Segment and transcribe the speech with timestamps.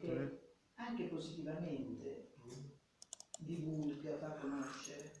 [0.00, 0.40] che
[0.76, 2.34] anche positivamente
[3.38, 5.12] divulga, fa conoscere.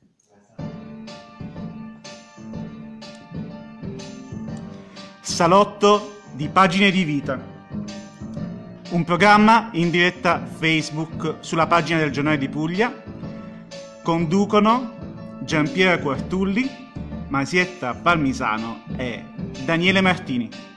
[5.20, 7.42] Salotto di Pagine di Vita,
[8.90, 13.02] un programma in diretta Facebook sulla pagina del Giornale di Puglia.
[14.02, 16.68] Conducono Giampiero Quartulli,
[17.28, 19.24] Masietta Palmisano e
[19.64, 20.69] Daniele Martini.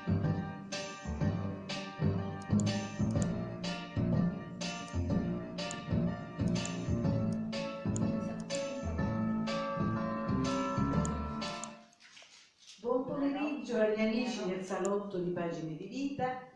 [16.13, 16.48] Vita.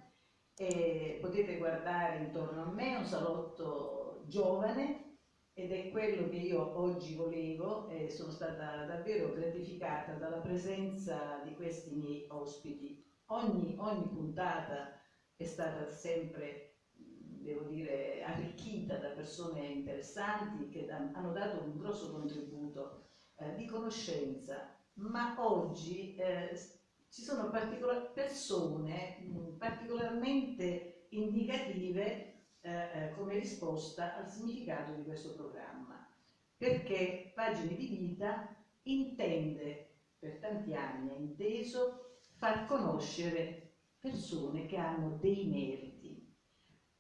[0.56, 5.18] Eh, potete guardare intorno a me un salotto giovane
[5.52, 11.56] ed è quello che io oggi volevo e sono stata davvero gratificata dalla presenza di
[11.56, 13.04] questi miei ospiti.
[13.30, 14.94] Ogni, ogni puntata
[15.36, 23.08] è stata sempre, devo dire, arricchita da persone interessanti che hanno dato un grosso contributo
[23.38, 26.56] eh, di conoscenza, ma oggi eh,
[27.10, 35.34] ci sono particola- persone mh, particolarmente indicative eh, eh, come risposta al significato di questo
[35.34, 36.06] programma,
[36.58, 38.46] perché Pagine di Vita
[38.84, 46.22] intende, per tanti anni ha inteso, far conoscere persone che hanno dei meriti,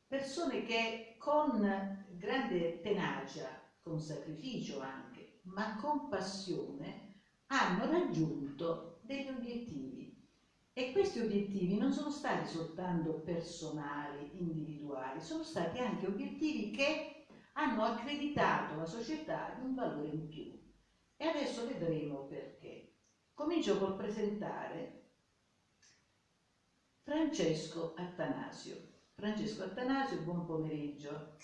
[0.07, 7.05] persone che con grande tenacia, con sacrificio anche, ma con passione,
[7.47, 10.15] hanno raggiunto degli obiettivi.
[10.73, 17.83] E questi obiettivi non sono stati soltanto personali, individuali, sono stati anche obiettivi che hanno
[17.83, 20.55] accreditato la società di un valore in più.
[21.15, 22.91] E adesso vedremo perché.
[23.33, 25.05] Comincio col presentare
[27.01, 28.77] Francesco Attanasio.
[29.15, 31.37] Francesco Attanasio, buon pomeriggio.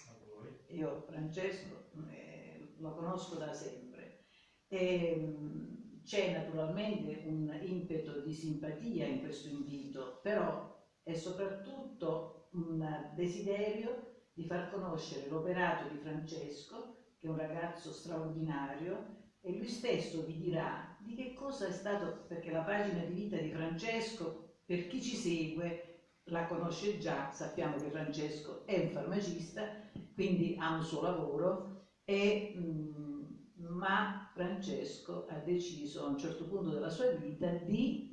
[0.67, 4.25] Io Francesco eh, lo conosco da sempre.
[4.67, 10.71] E, mh, c'è naturalmente un impeto di simpatia in questo invito, però
[11.01, 19.11] è soprattutto un desiderio di far conoscere l'operato di Francesco, che è un ragazzo straordinario,
[19.41, 23.37] e lui stesso vi dirà di che cosa è stato, perché la pagina di vita
[23.37, 25.87] di Francesco, per chi ci segue,
[26.27, 29.69] la conosce già, sappiamo che Francesco è un farmacista,
[30.13, 31.71] quindi ha un suo lavoro,
[32.05, 33.21] e, mh,
[33.65, 38.11] ma Francesco ha deciso a un certo punto della sua vita di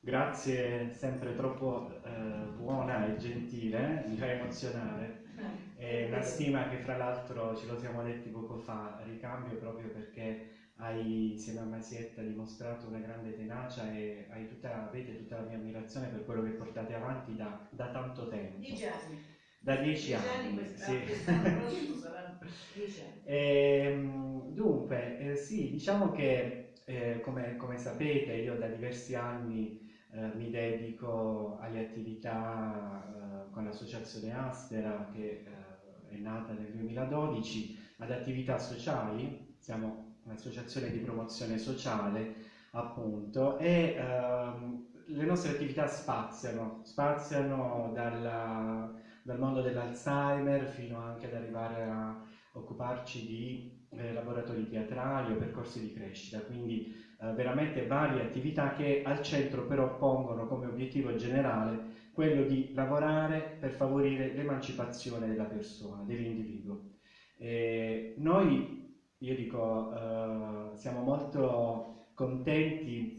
[0.00, 5.26] Grazie, sempre troppo eh, buona e gentile, mi fa emozionare.
[5.76, 10.72] È una stima che fra l'altro ce lo siamo detti poco fa, ricambio proprio perché
[10.76, 15.56] hai insieme a Masietta dimostrato una grande tenacia e hai tutta, avete tutta la mia
[15.56, 18.56] ammirazione per quello che portate avanti da, da tanto tempo.
[18.56, 19.36] dieci anni.
[19.60, 21.02] Da dieci anni, sì.
[22.70, 23.18] dieci anni.
[23.22, 26.52] Ehm, dunque, eh, sì, diciamo che
[26.84, 29.70] eh, come, come sapete io da diversi anni
[30.10, 37.68] eh, mi dedico alle attività eh, con l'associazione Astera che eh, è nata nel 2012,
[37.96, 42.30] ad attività sociali, siamo un'associazione di promozione sociale
[42.70, 44.76] appunto e ehm,
[45.06, 48.88] le nostre attività spaziano, spaziano dalla-
[49.28, 52.18] dal mondo dell'Alzheimer fino anche ad arrivare a
[52.54, 56.86] occuparci di eh, laboratori teatrali o percorsi di crescita, quindi
[57.20, 63.58] eh, veramente varie attività che al centro però pongono come obiettivo generale quello di lavorare
[63.60, 66.86] per favorire l'emancipazione della persona, dell'individuo.
[68.16, 73.14] Noi, io dico, eh, siamo molto contenti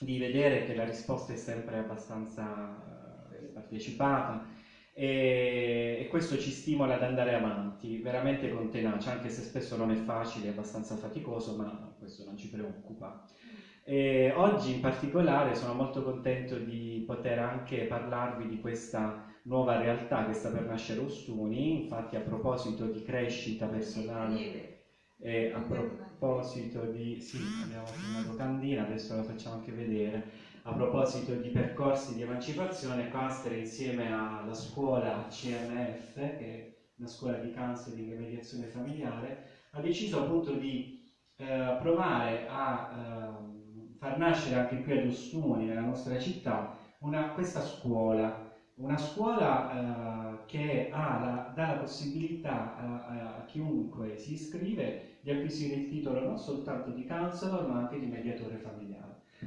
[0.00, 4.53] di vedere che la risposta è sempre abbastanza eh, partecipata
[4.94, 9.90] e, e questo ci stimola ad andare avanti veramente con tenacia, anche se spesso non
[9.90, 13.12] è facile, è abbastanza faticoso, ma questo non ci preoccupa.
[13.82, 19.12] E oggi in particolare sono molto contento di poter anche parlarvi di questa
[19.42, 24.42] nuova realtà che sta per nascere Ostuni, infatti a proposito di crescita personale
[25.16, 27.16] e a proposito di...
[27.20, 30.24] sì, abbiamo filmato Candina, adesso la facciamo anche vedere.
[30.66, 36.62] A proposito di percorsi di emancipazione, Caster insieme alla scuola CMF, che è
[36.96, 39.34] una scuola di counseling e mediazione familiare,
[39.70, 40.80] ha deciso appunto di
[41.36, 46.62] eh, provare a ehm, far nascere anche qui ad Ostuni, nella nostra città,
[46.98, 48.34] una- questa scuola,
[48.76, 55.74] una scuola eh, che la- dà la possibilità a, a chiunque si iscrive di acquisire
[55.74, 58.93] il titolo non soltanto di counselor ma anche di mediatore familiare.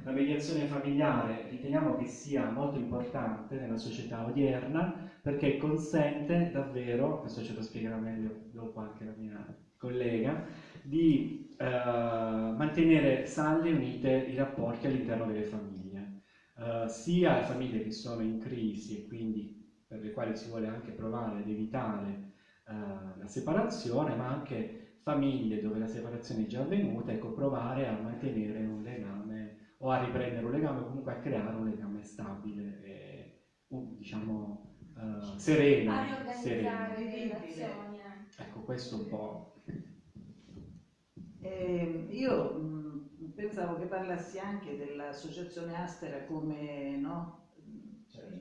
[0.04, 7.44] La mediazione familiare riteniamo che sia molto importante nella società odierna perché consente davvero, questo
[7.44, 9.46] ce lo spiegherà meglio dopo anche la mia
[9.78, 10.44] collega,
[10.82, 16.22] di eh, mantenere saldi e unite i rapporti all'interno delle famiglie,
[16.58, 20.92] eh, sia famiglie che sono in crisi e quindi per le quali si vuole anche
[20.92, 22.32] provare ad evitare
[22.68, 27.98] eh, la separazione, ma anche famiglie dove la separazione è già avvenuta, ecco, provare a
[27.98, 28.57] mantenere
[29.88, 33.28] o a riprendere un legame o comunque a creare un legame stabile e
[33.68, 34.60] diciamo
[34.96, 35.92] uh, sereno.
[35.92, 37.06] A riorganizzare sereno.
[37.06, 38.00] relazioni.
[38.00, 38.22] eh.
[38.36, 39.42] Ecco, questo un po'.
[41.40, 47.30] Eh, io mh, pensavo che parlassi anche dell'associazione Astera come, no?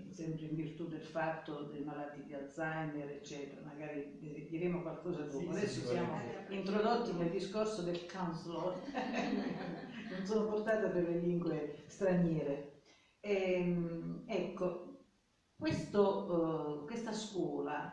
[0.09, 5.50] Sempre in virtù del fatto dei malati di Alzheimer, eccetera, magari eh, diremo qualcosa dopo.
[5.50, 8.73] Sì, Adesso siamo introdotti nel discorso del counselor,
[10.11, 12.69] non sono portata per le lingue straniere.
[13.21, 14.83] Ehm, ecco,
[15.56, 17.87] questo, eh, questa scuola,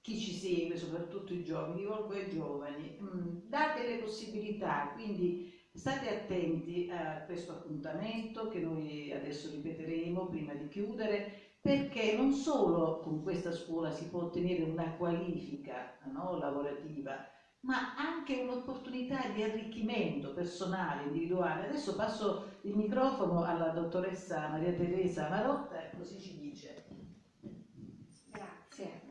[0.00, 5.36] chi ci segue, soprattutto i giovani, rivolgo ai giovani, mh, dà delle possibilità, quindi
[5.76, 13.00] state attenti a questo appuntamento che noi adesso ripeteremo prima di chiudere, perché non solo
[13.00, 17.22] con questa scuola si può ottenere una qualifica no, lavorativa,
[17.60, 21.66] ma anche un'opportunità di arricchimento personale, individuale.
[21.66, 26.85] Adesso passo il microfono alla dottoressa Maria Teresa Marotta, così ci dice.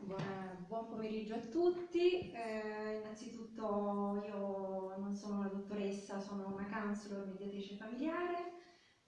[0.06, 2.30] Buona- buon pomeriggio a tutti.
[2.30, 8.52] Eh, innanzitutto io non sono una dottoressa, sono una counselor mediatrice familiare,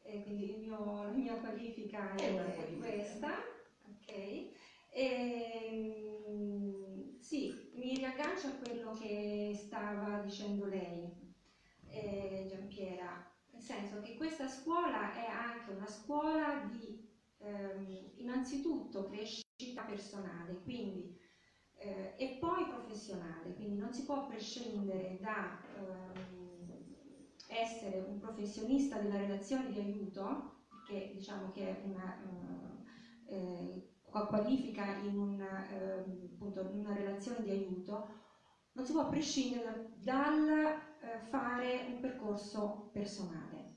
[0.03, 3.29] e quindi il mio- la mia qualifica è, È questa.
[3.87, 4.49] ok?
[6.11, 11.17] Ehm, sì, mi riaggancio a quello che stava dicendo lei,
[11.91, 17.07] eh, Giampiera, nel senso che questa scuola è anche una scuola di
[17.41, 21.07] ehm, innanzitutto crescita personale, quindi
[21.81, 26.77] eh, e poi professionale, quindi non si può prescindere da ehm,
[27.47, 30.39] essere un professionista della relazione di aiuto,
[30.83, 36.93] che diciamo che è una eh, eh, qua- qualifica in una, ehm, appunto, in una
[36.93, 38.03] relazione di aiuto,
[38.73, 43.68] non si può prescindere dal, dal, eh, fare un percorso personale.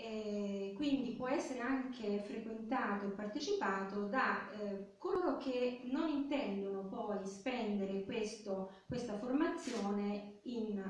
[0.00, 7.26] E quindi può essere anche frequentato e partecipato da eh, coloro che non intendono poi
[7.26, 10.80] spendere questo- questa formazione in,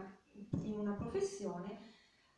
[0.63, 1.81] in una professione,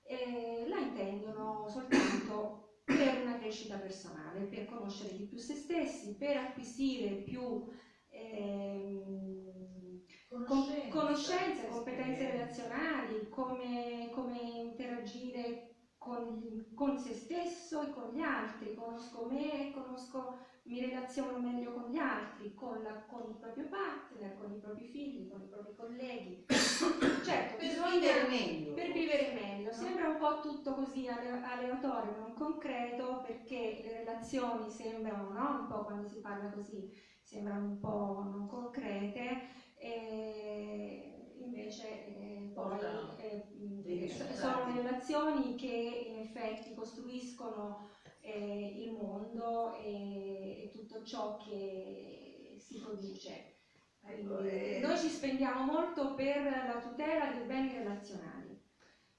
[0.03, 6.37] eh, la intendono soltanto per una crescita personale, per conoscere di più se stessi, per
[6.37, 7.67] acquisire più
[8.11, 10.05] ehm,
[10.47, 15.70] con- conoscenze, competenze relazionali, come, come interagire
[16.01, 20.31] con, con se stesso e con gli altri, conosco me, conosco,
[20.63, 24.87] mi relaziono meglio con gli altri, con, la- con il proprio partner, con i propri
[24.87, 26.35] figli, con i propri colleghi.
[27.21, 28.73] Certo, Per vivere meglio.
[28.73, 34.71] per vivere meglio, sembra un po' tutto così ale- aleatorio, non concreto, perché le relazioni
[34.71, 35.53] sembrano, no?
[35.53, 36.83] Un po' quando si parla così,
[37.21, 39.39] sembrano un po' non concrete,
[39.75, 41.10] e
[41.45, 42.79] invece eh, poi
[43.19, 43.47] eh,
[43.85, 44.35] risultati.
[44.35, 47.89] sono relazioni che in effetti costruiscono
[48.21, 53.57] eh, il mondo e, e tutto ciò che si produce.
[54.03, 58.59] Ecco, Quindi, eh, Noi ci spendiamo molto per la tutela dei beni relazionali,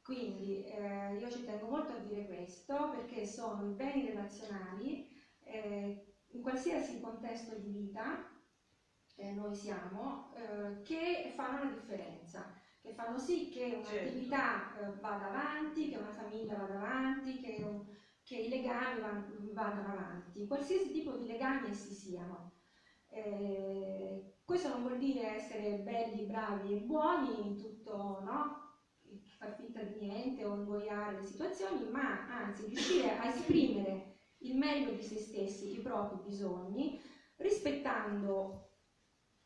[0.04, 5.08] quindi eh, io ci tengo molto a dire questo perché sono i beni relazionali
[5.44, 8.31] eh, in qualsiasi contesto di vita
[9.16, 15.28] eh, noi siamo eh, che fanno la differenza, che fanno sì che un'attività eh, vada
[15.28, 17.86] avanti, che una famiglia vada avanti, che, un-
[18.24, 22.52] che i legami van- vadano avanti, qualsiasi tipo di legami essi siano.
[23.08, 28.60] Eh, questo non vuol dire essere belli, bravi e buoni, tutto no?
[29.38, 34.06] far finta di niente o ingoiare le situazioni, ma anzi riuscire a esprimere
[34.40, 37.00] il meglio di se stessi, i propri bisogni,
[37.38, 38.71] rispettando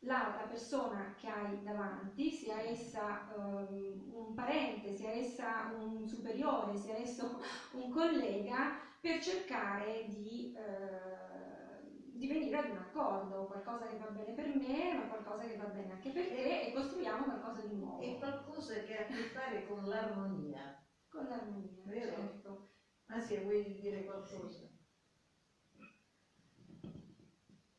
[0.00, 6.76] la, la persona che hai davanti, sia essa ehm, un parente, sia essa un superiore,
[6.76, 7.28] sia esso
[7.72, 8.68] un collega,
[9.00, 11.80] per cercare di, eh,
[12.12, 15.66] di venire ad un accordo, qualcosa che va bene per me, ma qualcosa che va
[15.66, 18.00] bene anche per te e costruiamo qualcosa di nuovo.
[18.00, 20.72] È qualcosa che ha a che fare con l'armonia.
[21.08, 22.14] Con l'armonia, Vero?
[22.14, 22.58] certo.
[23.06, 24.66] Anzi, vuoi dire qualcosa?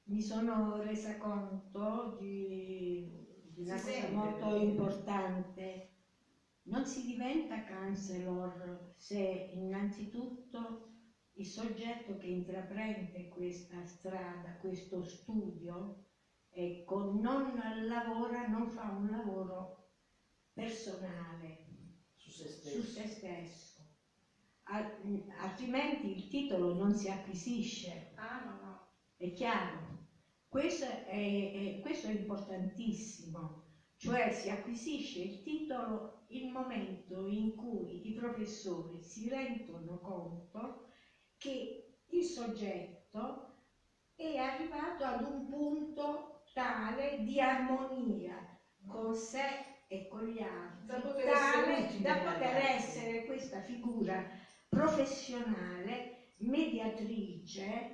[0.08, 5.86] Mi sono resa conto di, di una Si cosa sente, molto importante
[6.64, 10.86] non si diventa counselor se innanzitutto
[11.34, 16.00] il soggetto che intraprende questa strada, questo studio,
[16.50, 17.54] ecco, non
[17.86, 19.76] lavora, non fa un lavoro
[20.54, 21.58] personale
[22.16, 22.82] su se stesso.
[22.82, 23.86] su se stesso.
[24.64, 28.82] Al- altrimenti il titolo non si acquisisce, Ah, no, no.
[29.18, 29.97] è chiaro.
[30.58, 33.58] Questo è, è- questo è importantissimo,
[33.96, 40.80] cioè si acquisisce il titolo il momento in cui i professori si rendono conto
[41.38, 43.44] che il soggetto
[44.16, 48.44] è arrivato ad un punto tale di armonia
[48.84, 53.60] con sé e con gli altri, Da poter essere tale utile da poter essere questa
[53.60, 54.26] figura
[54.68, 57.90] professionale, mediatrice,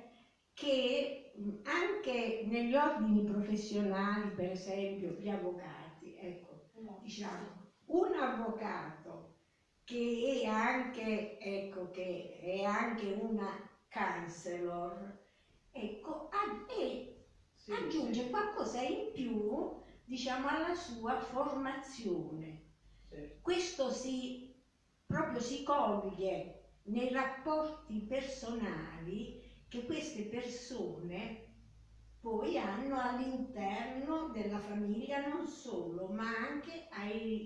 [0.54, 1.23] che
[1.62, 6.58] anche negli ordini professionali, per esempio gli avvocati, ecco,
[6.96, 9.28] diciamo, un avvocato
[9.84, 13.54] che è anche, ecco, che è anche una
[13.88, 15.12] counselor,
[15.70, 16.28] ecco,
[16.66, 17.14] e
[17.54, 19.66] Sì, aggiunge sì, qualcosa in più,
[20.04, 22.58] diciamo, alla sua formazione.
[23.08, 23.28] sì.
[23.40, 24.48] Questo si,
[25.04, 26.50] proprio si coglie
[26.84, 29.43] nei rapporti personali
[29.74, 31.42] che queste persone
[32.20, 36.86] poi hanno all'interno della famiglia non solo, ma anche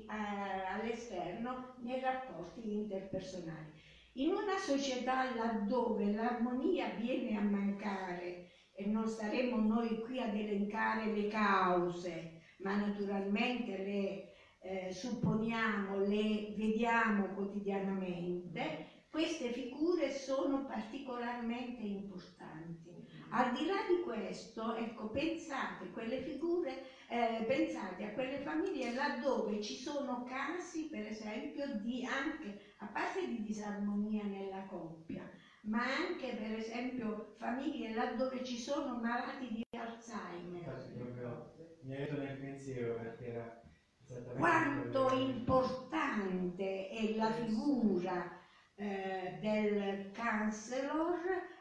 [0.07, 3.73] all'esterno nei rapporti interpersonali.
[4.15, 11.11] In una società laddove l'armonia viene a mancare, e non staremo noi qui ad elencare
[11.11, 14.29] le cause, ma naturalmente le
[14.61, 18.88] eh, supponiamo, le vediamo quotidianamente,
[19.19, 23.05] queste figure sono particolarmente importanti.
[23.31, 29.61] Al di là di questo, ecco, pensate, quelle figure, eh, pensate a quelle famiglie laddove
[29.61, 35.29] ci sono casi, per esempio, di anche, a parte di disarmonia nella coppia,
[35.63, 40.63] ma anche, per esempio, famiglie laddove ci sono malati di Alzheimer.
[40.97, 43.63] Proprio mi detto nel pensiero perché era
[44.01, 48.38] esattamente Quanto importante è la figura
[48.79, 51.17] eh, del counselor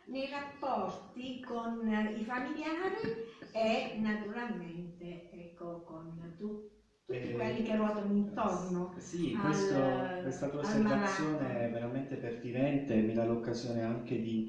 [0.06, 3.02] nei rapporti con i familiari
[3.52, 6.64] e naturalmente ecco, con tu-
[7.04, 8.94] tutti Eh, quelli che ruotano intorno.
[8.98, 14.46] Sì, al- questo- questa tua osservazione è veramente pertinente e mi dà l'occasione anche di,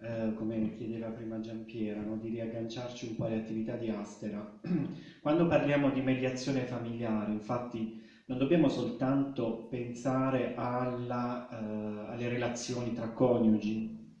[0.00, 4.44] eh, come chiedeva prima Giampiera, no, di riagganciarci un po' alle attività di Astera.
[5.20, 7.88] Quando parliamo di mediazione familiare, infatti,
[8.28, 14.20] non dobbiamo soltanto pensare alla, eh, alle relazioni tra coniugi,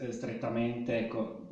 [0.00, 1.46] eh, strettamente ecco,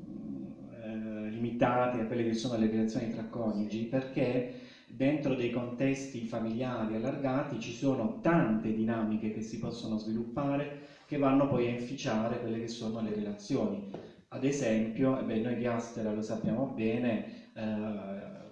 [0.72, 4.54] eh, limitate a quelle che sono le relazioni tra coniugi, perché
[4.88, 11.46] dentro dei contesti familiari allargati ci sono tante dinamiche che si possono sviluppare che vanno
[11.46, 13.88] poi a inficiare quelle che sono le relazioni.
[14.30, 18.46] Ad esempio, eh beh, noi di Astera lo sappiamo bene, eh,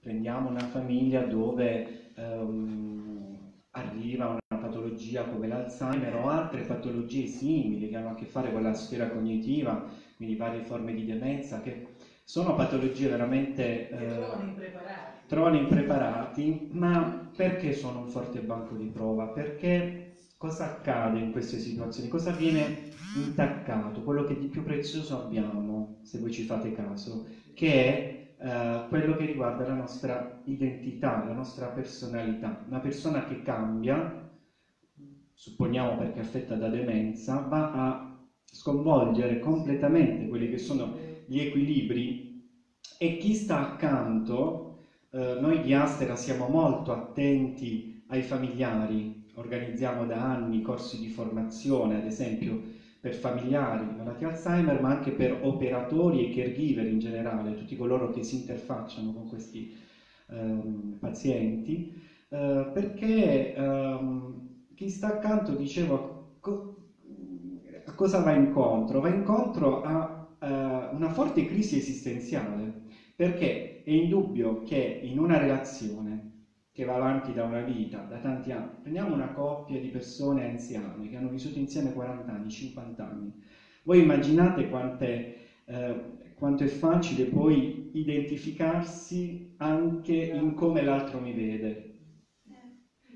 [0.00, 7.96] prendiamo una famiglia dove ehm, arriva una patologia come l'Alzheimer o altre patologie simili che
[7.96, 9.84] hanno a che fare con la sfera cognitiva,
[10.16, 15.20] quindi varie forme di demenza, che sono patologie veramente Che eh, trovano impreparati.
[15.26, 19.28] trovano impreparati, ma perché sono un forte banco di prova?
[19.28, 22.08] Perché cosa accade in queste situazioni?
[22.08, 22.78] Cosa viene
[23.12, 24.02] intaccato?
[24.02, 29.16] Quello che di più prezioso abbiamo, se voi ci fate caso, che è eh, quello
[29.16, 32.64] che riguarda la nostra identità, la nostra personalità.
[32.66, 34.28] Una persona che cambia,
[35.34, 40.94] supponiamo perché affetta da demenza, va a sconvolgere completamente quelli che sono
[41.26, 42.28] gli equilibri
[42.98, 44.78] e chi sta accanto
[45.10, 51.96] eh, noi di Astera siamo molto attenti ai familiari, organizziamo da anni corsi di formazione,
[51.96, 52.69] ad esempio
[53.00, 58.22] per familiari malati Alzheimer, ma anche per operatori e caregiver in generale, tutti coloro che
[58.22, 59.66] si interfacciano con questi
[60.28, 61.84] ehm, pazienti,
[62.28, 64.40] eh, perché ehm,
[64.74, 66.66] chi sta accanto, dicevo, co-
[67.84, 69.00] a cosa va incontro?
[69.00, 72.78] Va incontro a eh, una forte crisi esistenziale,
[73.14, 76.29] perché è indubbio che in una relazione
[76.72, 81.08] che va avanti da una vita, da tanti anni, prendiamo una coppia di persone anziane
[81.08, 83.32] che hanno vissuto insieme 40 anni, 50 anni,
[83.82, 85.24] voi immaginate quante,
[85.64, 85.98] eh,
[86.32, 91.78] quanto è facile poi identificarsi anche in come l'altro mi vede.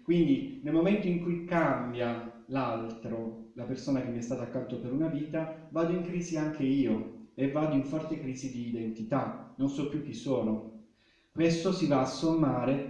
[0.01, 4.93] Quindi nel momento in cui cambia l'altro, la persona che mi è stata accanto per
[4.93, 9.69] una vita, vado in crisi anche io e vado in forte crisi di identità, non
[9.69, 10.61] so più chi sono.
[11.31, 12.85] Questo si va a sommare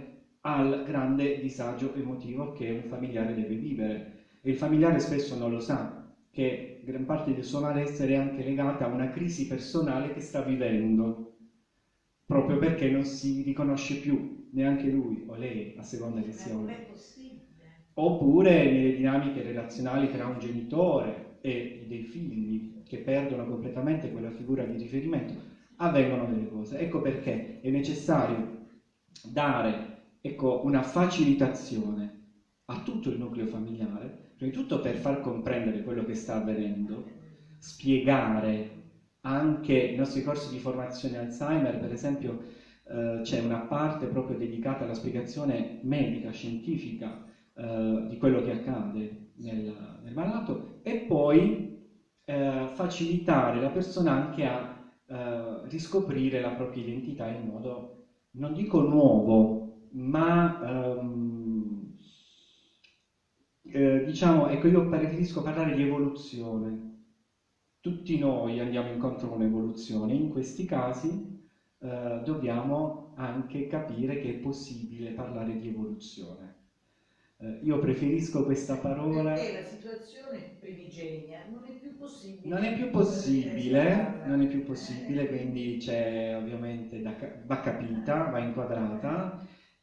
[0.45, 4.03] al grande disagio emotivo che un familiare deve vivere.
[4.41, 5.91] E il familiare spesso non lo sa,
[6.29, 10.41] che gran parte del suo malessere è anche legata a una crisi personale che sta
[10.41, 11.19] vivendo,
[12.25, 16.81] proprio perché non si riconosce più neanche lui o lei, a seconda che sia uno.
[17.97, 24.65] Oppure nelle dinamiche relazionali tra un genitore e dei figli che perdono completamente quella figura
[24.65, 25.43] di riferimento,
[25.75, 26.77] avvengono delle cose.
[26.77, 28.47] Ecco perché è necessario
[29.21, 29.83] dare
[30.27, 32.13] ecco, una facilitazione
[32.65, 37.03] a tutto il nucleo familiare, prima di tutto per far comprendere quello che sta avvenendo,
[37.59, 38.71] spiegare
[39.21, 42.37] anche i nostri corsi di formazione Alzheimer, per esempio,
[42.85, 47.15] eh, c'è una parte proprio dedicata alla spiegazione medica, scientifica
[47.53, 51.55] eh, di quello che accade nel, nel malato e poi
[52.25, 54.67] eh, facilitare la persona anche a
[55.07, 57.85] eh, riscoprire la propria identità in modo,
[58.37, 59.64] non dico nuovo,
[59.95, 61.89] ma ehm,
[63.61, 66.81] eh, diciamo, ecco, io preferisco parlare di evoluzione.
[67.79, 71.21] Tutti noi andiamo incontro a un'evoluzione, in questi casi
[71.79, 76.53] eh, dobbiamo anche capire che è possibile parlare di evoluzione.
[77.37, 79.33] Eh, io preferisco questa parola.
[79.33, 82.49] Perché la situazione primigenia non è più possibile.
[82.49, 88.39] Non è più possibile, non è più possibile, quindi c'è ovviamente da, va capita, va
[88.39, 89.31] inquadrata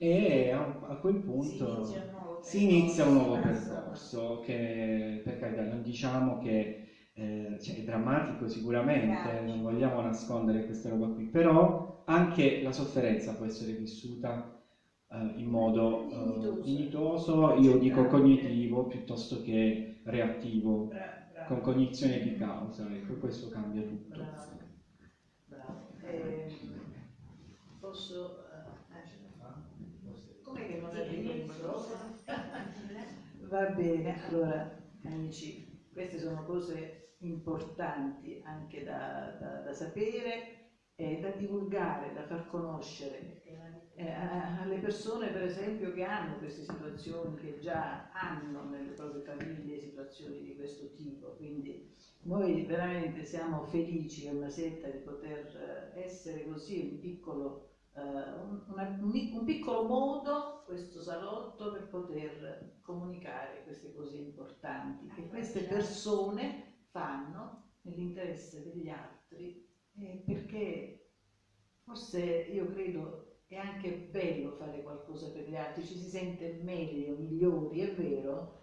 [0.06, 3.72] e a, a quel punto Si inizia un nuovo si inizia un nuovo percorso.
[3.74, 6.74] percorso che per carità non diciamo che
[7.12, 13.34] eh, cioè, è drammatico sicuramente, non vogliamo nascondere questa roba qui, però anche la sofferenza
[13.34, 14.44] può essere vissuta
[15.08, 17.50] eh, in modo eh, Dignitoso.
[17.52, 21.44] io dico cognitivo piuttosto che reattivo, Bra- bravo.
[21.44, 24.20] con cognizione di causa, ecco questo cambia tutto.
[24.20, 24.58] Bravo.
[25.46, 25.88] Bravo.
[26.00, 26.48] Ehm,
[27.78, 28.36] posso...
[28.88, 29.54] eh, eh, ce la fa?
[30.40, 32.10] Com'è che non arrivo il microfono?
[33.52, 34.66] Va bene, allora
[35.04, 40.46] amici, queste sono cose importanti anche da, da- da sapere
[40.94, 43.40] e da divulgare, da far conoscere
[43.94, 49.78] eh, alle persone per esempio che hanno queste situazioni, che già hanno nelle proprie famiglie
[49.78, 51.32] situazioni di questo tipo.
[51.34, 51.78] Quindi
[52.22, 57.58] noi veramente siamo felici a Masetta di poter eh, essere così un piccolo,
[58.00, 65.62] un, una- un piccolo modo, questo salotto, per poter comunicare queste cose importanti che queste
[65.64, 69.54] persone fanno nell'interesse degli altri,
[69.94, 70.96] eh, perché
[71.82, 77.14] forse io credo è anche bello fare qualcosa per gli altri, ci si sente meglio,
[77.14, 78.60] migliori, è vero?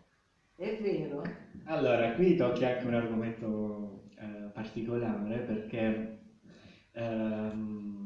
[0.56, 1.22] È vero?
[1.64, 6.08] Allora, qui tocchi anche un argomento eh, particolare perché
[6.92, 7.99] ehm,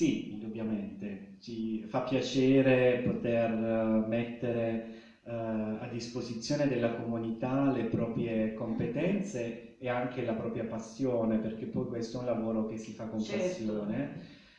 [0.00, 4.80] sì, indubbiamente, ci fa piacere poter eh, mettere
[5.24, 11.84] eh, a disposizione della comunità le proprie competenze e anche la propria passione, perché poi
[11.84, 13.26] questo è un lavoro che si fa con Certo.
[13.26, 14.08] passione.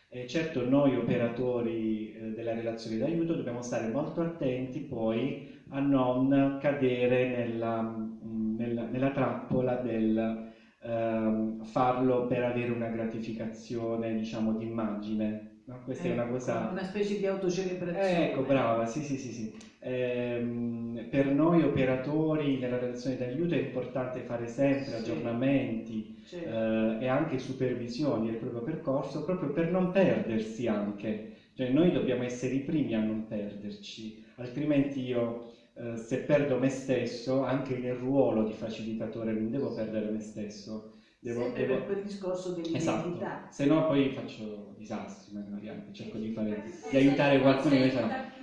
[0.08, 5.36] E certo noi operatori eh, della relazione d'aiuto dobbiamo stare molto attenti poi
[5.70, 8.10] a non cadere nella, mh,
[8.56, 10.36] nella- nella trappola del
[10.82, 15.38] ehm, farlo per avere una gratificazione, diciamo, d'immagine.
[15.66, 15.80] no?
[15.82, 16.68] Questa è una cosa...
[16.70, 18.24] una specie di autocelebrazione.
[18.24, 19.50] Ecco, brava, sì, sì, sì, sì.
[19.80, 24.96] Ehm, per noi operatori nella relazione d'aiuto è importante fare sempre Sì.
[24.96, 26.50] aggiornamenti Certo.
[26.50, 31.20] eh, e anche supervisioni del proprio percorso proprio per non perdersi anche.
[31.54, 35.36] Cioè noi dobbiamo essere i primi a non perderci, altrimenti io
[35.82, 40.86] eh, se perdo me stesso, anche nel ruolo di facilitatore, non devo perdere me stesso.
[41.20, 43.46] Devo, Sempre devo- per quel discorso Esatto, dell'identità.
[43.48, 47.76] se no poi faccio disastri magari anche, cerco di, fare, di aiutare qualcuno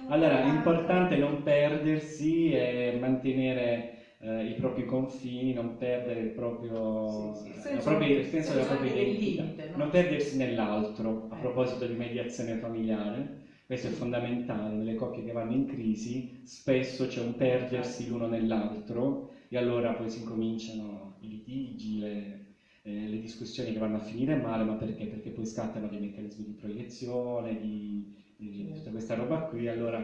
[0.09, 0.57] Allora, è l'altro.
[0.57, 3.87] importante non perdersi e mantenere
[4.19, 8.25] eh, i propri confini, non perdere il proprio, Sì, sì, il la senso- propria- il
[8.25, 9.77] senso della propria identità, limite, no?
[9.77, 11.39] non perdersi nell'altro, a Eh.
[11.39, 13.29] proposito di mediazione familiare,
[13.69, 19.29] questo è fondamentale, nelle coppie che vanno in crisi spesso c'è un perdersi l'uno nell'altro
[19.49, 22.47] e allora poi si incominciano i litigi, le,
[22.83, 25.07] eh, le discussioni che vanno a finire male, ma perché?
[25.07, 30.03] Perché poi scattano dei meccanismi di proiezione, di, di tutta questa roba qui, allora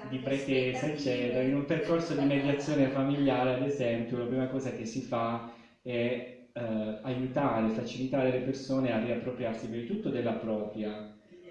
[0.00, 1.44] di pretesa, eccetera.
[1.44, 5.44] In un percorso di mediazione familiare, ad esempio, la prima cosa che si fa
[5.82, 6.20] è
[6.52, 11.04] eh, aiutare, facilitare le persone a riappropriarsi prima di tutto della propria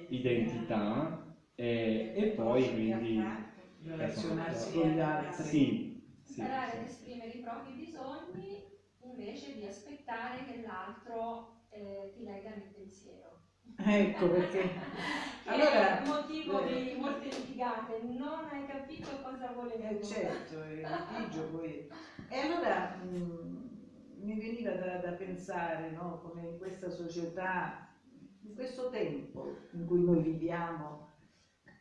[0.08, 1.16] identità
[1.60, 3.38] e, e poi quindi
[3.82, 4.72] relazionarsi Esatto.
[4.72, 5.44] con gli altri.
[5.44, 6.84] sì, sì, imparare ad sì.
[6.84, 8.62] esprimere i propri bisogni
[9.00, 13.38] invece di aspettare che l'altro eh, ti legga nel pensiero.
[13.76, 14.68] Ecco perché
[15.46, 20.62] Allora, è un motivo eh, di molte litigate, non hai capito cosa volevo Eh, certo,
[20.64, 21.84] il litigio poi.
[22.28, 23.70] E allora mh,
[24.18, 27.76] mi veniva da, da pensare, no, come in questa società,
[28.42, 31.02] in questo tempo in cui noi viviamo,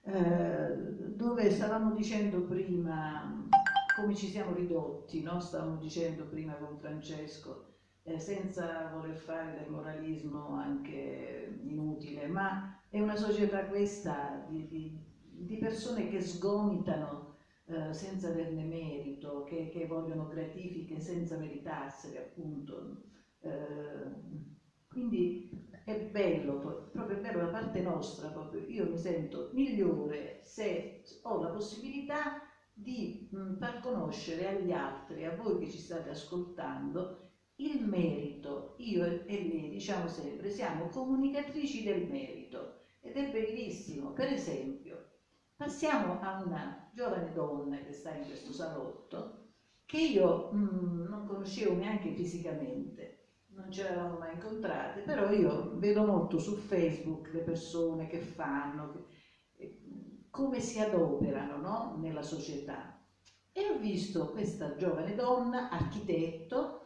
[0.03, 0.75] eh,
[1.15, 3.47] dove stavamo dicendo prima
[3.99, 5.41] come ci siamo ridotti, no?
[5.41, 7.67] stavamo dicendo prima con Francesco,
[8.05, 14.99] eh, senza voler fare del moralismo anche inutile, ma è una società questa di, di,
[15.21, 17.35] di persone che sgomitano
[17.67, 23.03] eh, senza averne merito, che, che, vogliono gratifiche senza meritarsele, appunto.
[23.41, 24.47] Eh,
[24.89, 26.59] quindi è bello,
[26.91, 28.63] proprio è bello da parte nostra, proprio.
[28.67, 32.41] io mi sento migliore se ho la possibilità
[32.73, 37.17] di far conoscere agli altri, a voi che ci state ascoltando,
[37.57, 38.75] il merito.
[38.77, 44.13] Io e lei diciamo sempre, siamo comunicatrici del merito ed è bellissimo.
[44.13, 45.01] Per esempio,
[45.57, 49.33] passiamo a una giovane donna che sta in questo salotto
[49.85, 53.18] che io mh, non conoscevo neanche fisicamente,
[53.59, 58.89] non ci eravamo mai incontrate, però io vedo molto su Facebook le persone che fanno,
[58.89, 59.03] che,
[60.31, 61.93] come si adoperano no?
[61.99, 62.95] nella società.
[63.51, 66.77] E ho visto questa giovane donna, architetto,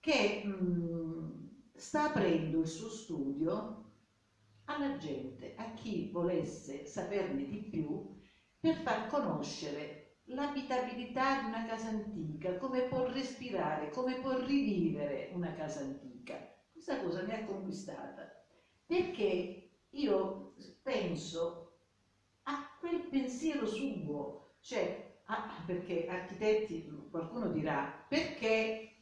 [0.00, 1.30] che mh, mm,
[1.72, 3.82] sta aprendo il suo studio
[4.64, 8.04] alla gente, a chi volesse saperne di più,
[8.58, 15.52] per far conoscere l'abitabilità di una casa antica, come può respirare, come può rivivere una
[15.52, 16.15] casa antica.
[16.86, 18.32] Questa cosa mi ha conquistata,
[18.86, 21.78] perché io penso
[22.44, 28.98] a quel pensiero suo, cioè, ah, perché architetti, qualcuno dirà, perché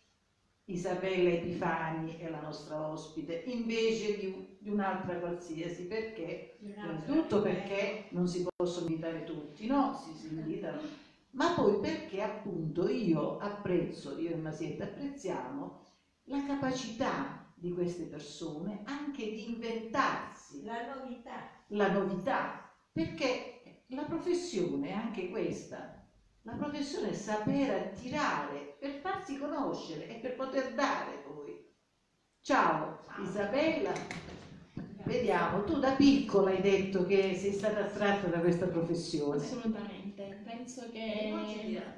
[0.65, 6.57] Isabella Epifani è la nostra ospite, invece di, di un'altra qualsiasi, perché?
[6.61, 9.95] Innanzitutto perché non si possono invitare tutti, no?
[10.03, 10.81] Si, si invitano,
[11.33, 15.83] ma poi perché appunto io apprezzo, io e Masietta apprezziamo
[16.29, 24.89] la capacità di queste persone anche di inventarsi la novità, la novità perché la professione
[24.89, 25.99] è anche questa,
[26.43, 31.59] la professione è saper attirare per farsi conoscere e per poter dare poi.
[32.43, 33.23] Ciao, Ciao.
[33.23, 34.44] Isabella.
[35.05, 39.37] Vediamo, tu da piccola hai detto che sei stata attratta da questa professione.
[39.37, 41.31] Assolutamente, penso che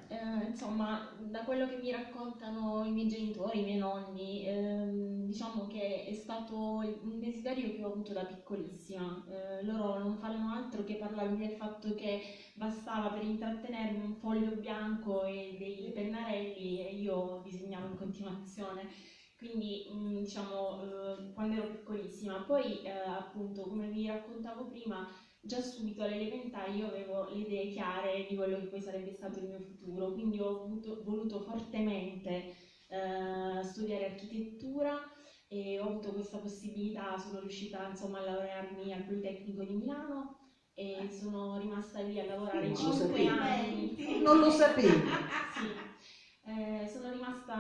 [0.08, 4.90] eh, insomma da quello che mi raccontano i miei genitori, i miei nonni, eh,
[5.24, 9.24] diciamo che è stato un desiderio che ho avuto da piccolissima.
[9.28, 12.22] Eh, loro non fanno altro che parlarmi del fatto che
[12.54, 19.87] bastava per intrattenermi un foglio bianco e dei pennarelli e io disegnavo in continuazione quindi
[19.92, 22.44] mm, diciamo eh, quando ero piccolissima.
[22.44, 25.07] Poi eh, appunto come vi raccontavo prima,
[25.40, 29.38] già subito alle elementari io avevo le idee chiare di quello che poi sarebbe stato
[29.38, 32.55] il mio futuro, quindi ho voluto, voluto fortemente
[32.88, 35.01] eh, studiare architettura
[35.49, 40.38] e ho avuto questa possibilità, sono riuscita insomma a laurearmi al Politecnico di Milano
[40.75, 43.94] e sono rimasta lì a lavorare 5 anni.
[44.22, 44.88] Non lo sapevo.
[45.57, 45.95] sì.
[46.48, 47.54] Eh, sono rimasta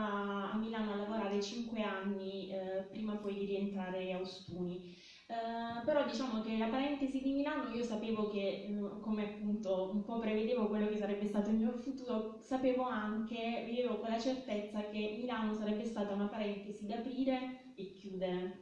[0.52, 4.80] a Milano a lavorare 5 anni eh, prima poi di rientrare a Ostuni.
[5.26, 10.02] Eh, però diciamo che la parentesi di Milano io sapevo che, mm, come appunto un
[10.04, 14.84] po' prevedevo quello che sarebbe stato il mio futuro, sapevo anche, vivevo con la certezza
[14.86, 18.52] che Milano sarebbe stata una parentesi da aprire e chiudere.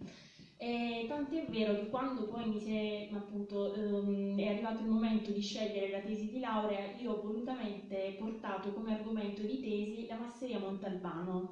[0.67, 5.31] E tant'è vero che quando poi mi si è, appunto, um, è arrivato il momento
[5.31, 10.15] di scegliere la tesi di laurea, io ho volutamente portato come argomento di tesi la
[10.17, 11.45] masseria Montalbano,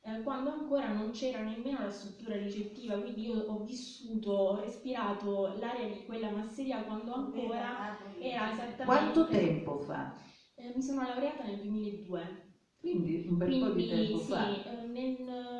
[0.00, 5.48] eh, quando ancora non c'era nemmeno la struttura ricettiva, quindi io ho vissuto, ho respirato
[5.52, 8.84] l'aria di quella masseria quando ancora era esattamente...
[8.90, 10.08] Quanto tempo fa?
[10.54, 12.34] Eh, mi sono laureata nel 2002.
[12.78, 14.60] Quindi un bel Quindi, po' di tempo sì, fa.
[14.62, 15.55] eh, nel,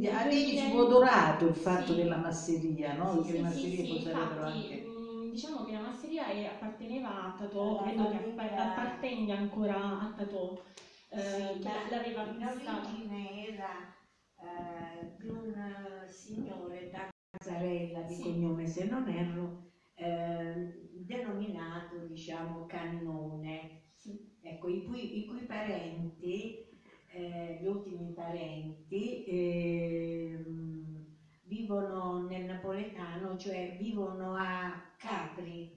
[0.00, 1.94] nel Avevi 2000 svuotorato il fatto sì.
[1.94, 3.22] della masseria, no?
[3.22, 4.82] Sì, le masserie sì, infatti, anche...
[4.82, 10.62] mh, diciamo che la masseria è- apparteneva a Tatò, credo che appartenga ancora a Tatò,
[11.10, 11.58] eh,
[11.90, 12.88] l'aveva in acquistata.
[12.88, 13.94] origine era
[14.40, 22.66] eh, di un eh, signore da Casarella di cognome se non erro, eh, denominato diciamo
[22.66, 23.82] Cannone.
[24.40, 26.65] Ecco, i cui, i cui parenti,
[27.16, 31.02] eh, gli ultimi parenti, ehm,
[31.44, 35.74] vivono nel napoletano, cioè vivono a Capri.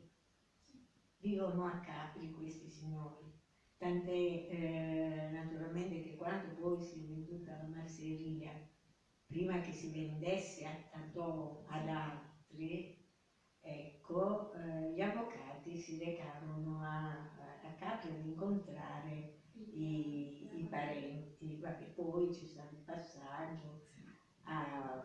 [1.17, 3.31] Vivono a Capri questi signori.
[3.77, 8.51] Tant'è eh, naturalmente che quando poi si è venduta la masseria,
[9.25, 12.97] prima che si vendesse a Tadò ad altri,
[13.61, 17.11] ecco, eh, gli avvocati recarono a,
[17.63, 23.79] a Capri ad incontrare i, i parenti, vabbè, poi ci sta il passaggio
[24.43, 25.01] a,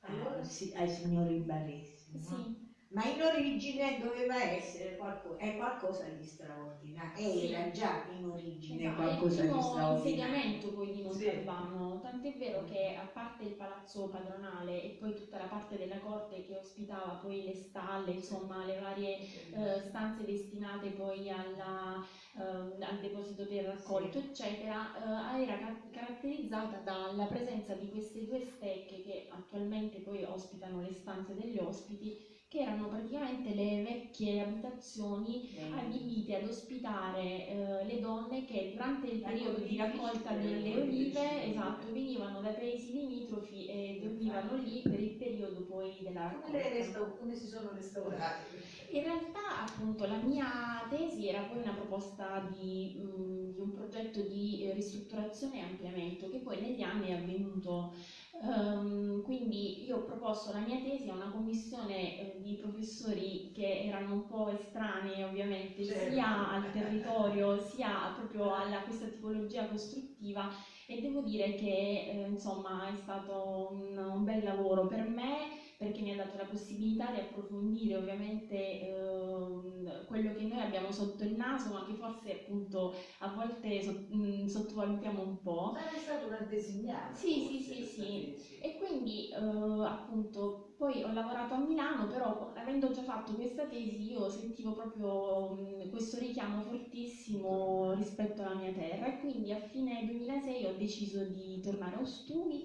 [0.00, 2.18] a- sì, ai signori Baresi.
[2.18, 2.18] no?
[2.18, 7.46] Sì, Ma in origine doveva essere qualcosa, è qualcosa di straordinario, Sì.
[7.48, 9.86] era già in origine Esatto, è qualcosa il di primo straordinario.
[9.86, 11.24] insediamento poi di Sì.
[11.28, 15.98] Montalbano, tant'è vero che a parte il palazzo padronale e poi tutta la parte della
[15.98, 19.16] corte che ospitava poi le stalle, insomma le varie
[19.50, 21.98] eh, stanze destinate poi alla,
[22.34, 28.40] ehm, al deposito per raccolto, eccetera, eh, era ca- caratterizzata dalla presenza di queste due
[28.40, 32.12] stecche che attualmente poi ospitano le stanze degli ospiti,
[32.48, 39.20] che erano praticamente le vecchie abitazioni adibite ad ospitare eh, le donne che durante il
[39.20, 41.44] La periodo di raccolta delle olive.
[41.44, 47.04] esatto, venivano dai paesi limitrofi e dormivano lì per il periodo poi della raccolta.
[47.18, 48.44] come si sono restaurate?
[48.92, 54.20] In realtà appunto la mia tesi era poi una proposta di, mh, di un progetto
[54.20, 57.92] di ristrutturazione e ampliamento che poi negli anni è avvenuto.
[58.38, 63.78] Ehm, quindi io ho proposto la mia tesi a una commissione eh, di professori che
[63.80, 66.02] erano un po' estranei ovviamente Certo.
[66.10, 70.46] sia al territorio sia proprio alla questa tipologia costruttiva
[70.84, 76.00] e devo dire che eh, insomma è stato un, un bel lavoro per me perché
[76.00, 81.32] mi ha dato la possibilità di approfondire ovviamente ehm, quello che noi abbiamo sotto il
[81.32, 85.70] naso, ma che forse appunto a volte so- mh, sottovalutiamo un po'.
[85.72, 87.14] Ma è stato un antesignano.
[87.14, 88.26] Sì, sì, sì, sì.
[88.26, 88.56] tesi.
[88.58, 94.04] E quindi eh, appunto poi ho lavorato a Milano, però avendo già fatto questa tesi
[94.06, 100.02] io sentivo proprio mh, questo richiamo fortissimo rispetto alla mia terra e quindi a fine
[100.02, 102.62] 2006 ho deciso di tornare a Ostuni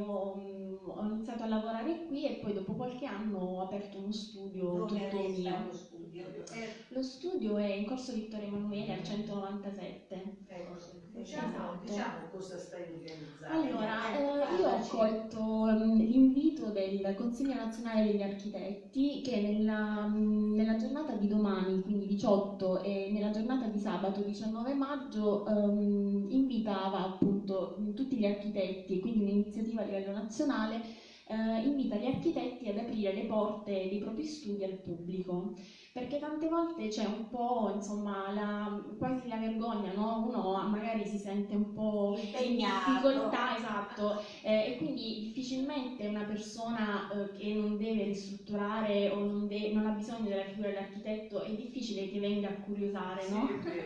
[0.00, 4.12] ho, mh, ho iniziato a lavorare qui e poi dopo qualche anno ho aperto uno
[4.12, 5.64] studio Dove tutto mio.
[5.64, 6.24] lo studio?
[6.52, 10.22] Eh, Lo studio è in corso Vittorio Emanuele al 197.
[10.46, 10.74] ecco,
[11.12, 11.78] diciamo, Esatto.
[11.82, 13.52] diciamo cosa stai organizzando.
[13.52, 14.90] Allora, Eh, eh, io ho parlaci.
[14.90, 22.06] colto mm, l'invito del Consiglio nazionale degli architetti che nella, nella giornata di domani, quindi
[22.06, 29.20] 18, e nella giornata di sabato 19 maggio, ehm, invitava appunto tutti gli architetti, quindi
[29.20, 30.80] un'iniziativa a livello nazionale,
[31.24, 35.50] eh, invita gli architetti ad aprire le porte dei propri studi al pubblico
[35.96, 40.14] perché tante volte c'è un po', insomma, la, quasi la vergogna, no?
[40.18, 47.02] Uno magari si sente un po' in difficoltà, esatto, eh, e quindi difficilmente una persona
[47.06, 51.50] eh, che non deve ristrutturare o non, de- non ha bisogno della figura dell'architetto è
[51.52, 53.48] difficile che venga a curiosare, no?
[53.58, 53.80] Sì.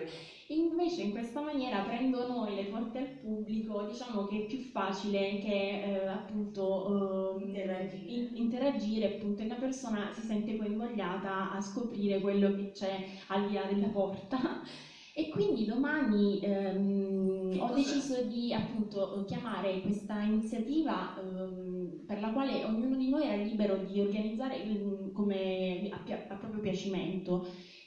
[0.51, 5.37] Invece in questa maniera aprendo noi le porte al pubblico, diciamo che è più facile
[5.39, 8.13] che eh, appunto ehm, Interagire.
[8.13, 13.01] in- interagire, appunto, e una persona si sente poi invogliata a scoprire quello che c'è
[13.29, 14.39] al di là della porta.
[15.13, 22.63] E quindi domani ehm, ho deciso di appunto chiamare questa iniziativa ehm, per la quale
[22.63, 27.41] ognuno di noi era libero di organizzare mm, come a, a proprio piacimento.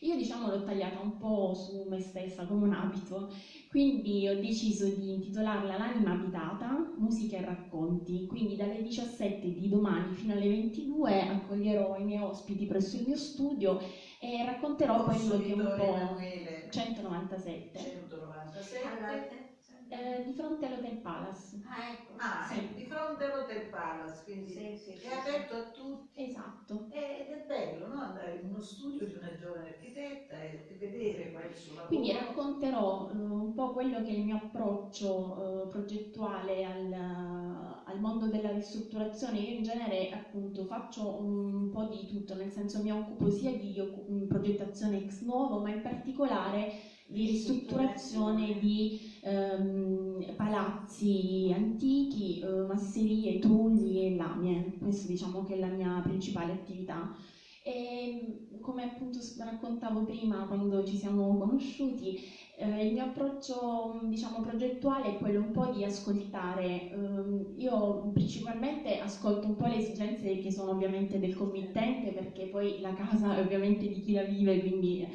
[0.03, 3.25] Io diciamo l'ho tagliata un po' su me stessa come un abito,
[3.67, 8.25] quindi ho deciso di intitolarla L'anima abitata, musica e racconti.
[8.25, 13.15] Quindi dalle 17 di domani fino alle 22 accoglierò i miei ospiti presso il mio
[13.15, 13.75] studio
[14.19, 15.93] e racconterò quello che un po'...
[15.95, 17.79] Emanuele 197.
[17.79, 18.81] 197.
[18.81, 19.17] Allora,
[19.87, 21.57] Eh, di fronte all'Hotel Palace.
[21.63, 22.13] Ah, ecco.
[22.17, 22.55] Ah, Sì.
[22.55, 26.21] è di fronte all'Hotel Palace, quindi Sì, sì, sì, è aperto a tutti.
[26.21, 26.83] Esatto.
[26.87, 27.97] Ed è bello no?
[27.99, 31.87] andare in uno studio di una giovane architetta e vedere qual è il suo lavoro.
[31.87, 37.97] Quindi racconterò eh, un po' quello che è il mio approccio eh, progettuale al, al
[37.99, 39.39] mondo della ristrutturazione.
[39.39, 43.81] Io in genere appunto faccio un po' di tutto, nel senso mi occupo sia di
[44.27, 46.67] progettazione ex novo, ma in particolare
[47.05, 48.87] di ristrutturazione di
[49.21, 54.73] ehm, palazzi antichi, eh, masserie, trulli e lamie.
[54.77, 57.07] Questo diciamo che è la mia principale attività.
[57.65, 62.13] E come appunto raccontavo prima quando ci siamo conosciuti,
[62.55, 66.83] eh, il mio approccio diciamo progettuale è quello un po' di ascoltare.
[66.89, 72.73] Ehm, io principalmente ascolto un po' le esigenze che sono ovviamente del committente perché poi
[72.77, 75.05] la casa è ovviamente di chi la vive, quindi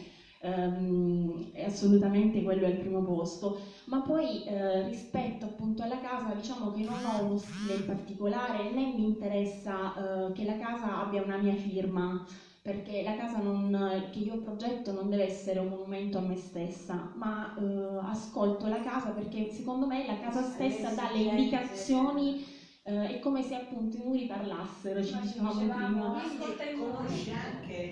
[0.41, 3.53] ehm, è assolutamente quello al primo posto.
[3.87, 8.69] Ma poi eh, rispetto appunto alla casa diciamo che non ho uno stile in particolare
[8.71, 9.93] né mi interessa
[10.27, 12.19] eh, che la casa abbia una mia firma
[12.61, 17.09] perché la casa non- che io progetto non deve essere un monumento a me stessa,
[17.13, 17.63] ma eh,
[18.03, 22.35] ascolto la casa perché secondo me la casa stessa dà le indicazioni,
[22.83, 26.13] eh, è come se appunto i muri parlassero, ci dicevamo prima.
[26.21, 26.97] ascolta il mondo.
[26.97, 27.91] conosci anche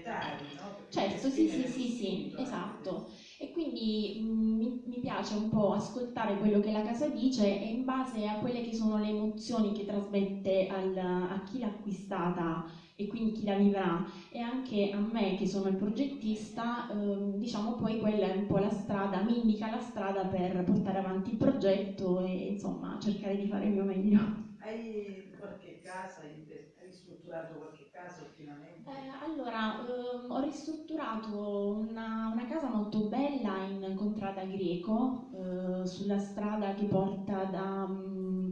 [0.00, 0.74] proprietari, no?
[0.88, 3.02] Certo, sì, sì, sì, sì, esatto.
[3.36, 7.66] E quindi mm, mi, mi piace un po' ascoltare quello che la casa dice e
[7.66, 12.60] in base a quelle che sono le emozioni che trasmette al- a chi l'ha acquistata
[12.94, 17.72] e quindi chi la vivrà e anche a me che sono il progettista, ehm, diciamo
[17.74, 21.36] poi quella è un po' la strada, mi indica la strada per portare avanti il
[21.36, 24.18] progetto e insomma cercare di fare il mio meglio.
[24.58, 26.44] Hai qualche casa, hai
[26.78, 28.75] ristrutturato qualche casa ultimamente?
[28.88, 36.18] Eh, allora, ehm, ho ristrutturato una, una casa molto bella in Contrada Greco, eh, sulla
[36.18, 38.46] strada che porta da, mm,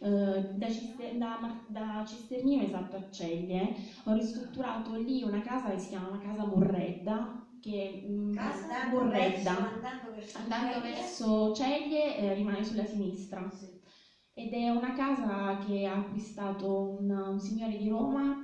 [0.00, 3.70] eh, da, Cister- da da Cisternino esatto a Ceglie.
[4.04, 9.54] Ho ristrutturato lì una casa che si chiama Casa Morredda, che mm, Andando Morredda.
[9.54, 10.92] verso, andando verso Andando Ceglie.
[10.92, 13.48] verso Ceglie eh, rimane sulla sinistra
[14.32, 18.36] ed è una casa che ha acquistato un, un signore di Roma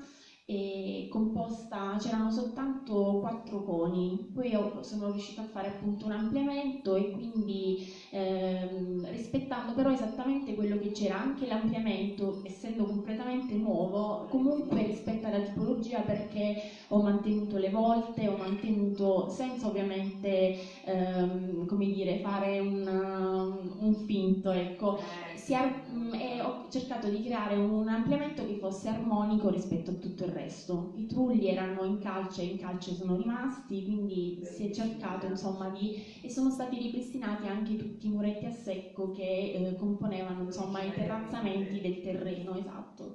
[0.46, 7.06] e composta, c'erano soltanto quattro coni, poi sono riuscita a fare appunto un ampliamento e
[7.08, 7.74] quindi
[8.10, 15.40] ehm, rispettando però esattamente quello che c'era, anche l'ampliamento essendo completamente nuovo, comunque rispetto alla
[15.40, 16.54] tipologia perché
[16.88, 20.50] ho mantenuto le volte, ho mantenuto senza ovviamente
[20.82, 24.92] ehm, come dire fare un, un finto, ecco.
[25.32, 30.22] Si mh, e ho cercato di creare un ampliamento che fosse armonico rispetto a tutto
[30.22, 30.88] il resto.
[30.92, 35.68] I trulli erano in calce e in calce sono rimasti, quindi si è cercato insomma
[35.70, 35.90] di...
[36.20, 40.92] e sono stati ripristinati anche tutti i muretti a secco che eh, componevano insomma i
[40.92, 43.12] terrazzamenti del terreno, esatto.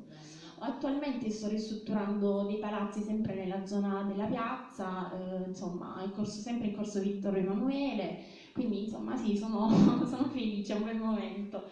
[0.61, 6.67] Attualmente sto ristrutturando dei palazzi sempre nella zona della piazza, eh, insomma, in corso- sempre
[6.67, 8.15] in corso Vittorio Emanuele,
[8.51, 9.67] quindi insomma sì, sono,
[10.05, 11.63] sono felice, è un bel momento.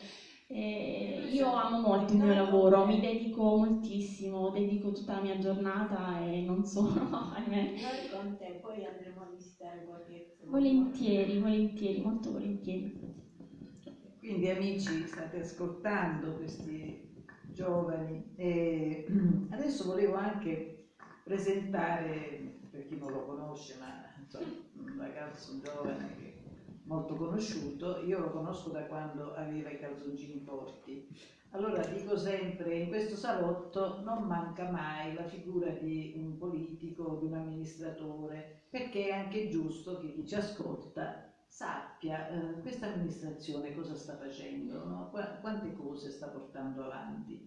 [0.49, 6.17] Eh, io amo molto il mio lavoro, mi dedico moltissimo, dedico tutta la mia giornata
[6.19, 7.69] e non solo, ahimè.
[7.75, 12.89] Noi con te poi andremo a visitare qualche Volentieri, volentieri, molto volentieri.
[14.17, 16.97] Quindi amici, state ascoltando questi
[17.41, 19.03] giovani e
[19.49, 20.65] adesso volevo anche
[21.21, 26.26] presentare, per chi non lo conosce, ma insomma, un ragazzo un giovane che
[26.87, 31.05] molto conosciuto, io lo conosco da quando aveva i calzoncini corti.
[31.51, 37.25] Allora dico sempre, in questo salotto non manca mai la figura di un politico, di
[37.25, 43.95] un amministratore, perché è anche giusto che chi ci ascolta sappia eh, questa amministrazione cosa
[43.95, 45.07] sta facendo, no?
[45.09, 47.41] Qua- quante cose sta portando avanti.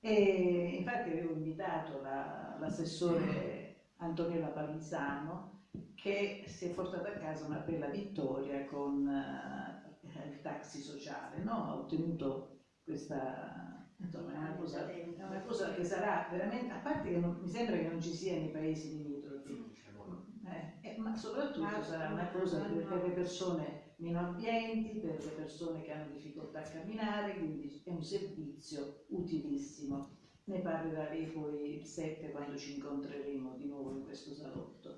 [0.00, 5.46] E infatti avevo invitato la- l'assessore Antonella Palizzano
[5.94, 11.64] che si è portata a casa una bella vittoria con eh, il taxi sociale, no?
[11.64, 12.44] ha ottenuto
[12.82, 14.84] questa, insomma, è una cosa,
[15.24, 18.34] una cosa che sarà veramente, a parte che non- mi sembra che non ci sia
[18.34, 19.60] nei paesi limitrofi,
[20.44, 25.32] eh, eh, ma soprattutto sarà una cosa per, per le persone meno abbienti, per le
[25.32, 30.04] persone che hanno difficoltà a camminare, quindi è un servizio utilissimo.
[30.44, 34.97] Ne parlerà lei poi il 7 quando ci incontreremo di nuovo in questo salotto.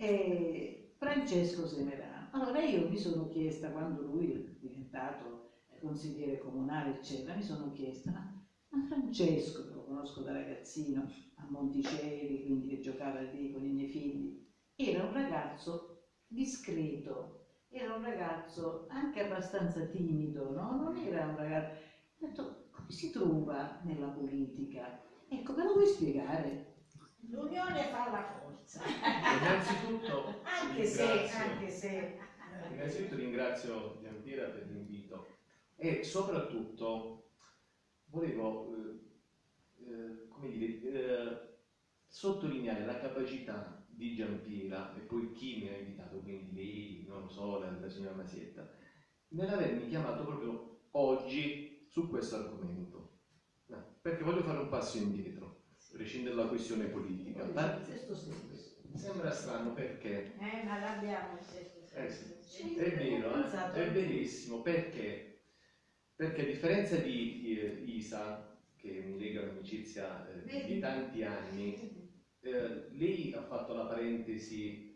[0.00, 2.26] E Francesco Semerano.
[2.30, 5.40] Allora io mi sono chiesta, quando lui è diventato
[5.78, 8.22] consigliere comunale, eccetera, mi sono chiesta,
[8.70, 13.70] ma, Francesco, che lo conosco da ragazzino, a Monticelli, quindi che giocava lì con i
[13.70, 14.30] miei figli,
[14.74, 15.82] era un ragazzo
[16.26, 17.28] discreto,
[17.68, 20.74] era un ragazzo anche abbastanza timido, no?
[20.74, 21.68] Non era un ragazzo...
[21.70, 24.90] Ho detto, come si trova nella politica?
[25.26, 26.58] Ecco, me lo vuoi spiegare?
[27.28, 28.47] L'unione fa la forza.
[29.34, 32.16] Innanzitutto Anche se, ringrazio- anche se...
[32.70, 35.24] innanzitutto ringrazio Giampiera per l'invito
[35.74, 37.22] e soprattutto
[38.06, 41.36] volevo eh, eh, come dire, eh,
[42.06, 47.28] sottolineare la capacità di Giampiera e poi chi mi ha invitato, quindi lei, non lo
[47.28, 48.68] so, la, la signora Masietta,
[49.28, 53.16] nell'avermi chiamato proprio oggi su questo argomento.
[53.66, 57.44] No, perché voglio fare un passo indietro, prescindere dalla questione politica.
[57.82, 58.47] Sesto senso.
[58.98, 62.08] Sembra strano perché Eh, ma l'abbiamo il sesto Eh.
[62.74, 63.46] È vero, eh?
[63.70, 65.22] È verissimo, perché?
[66.14, 68.40] Perché a differenza di eh, Isa,
[68.74, 71.76] che mi lega un'amicizia eh, di- tanti anni,
[72.40, 74.86] eh, lei ha fatto la parentesi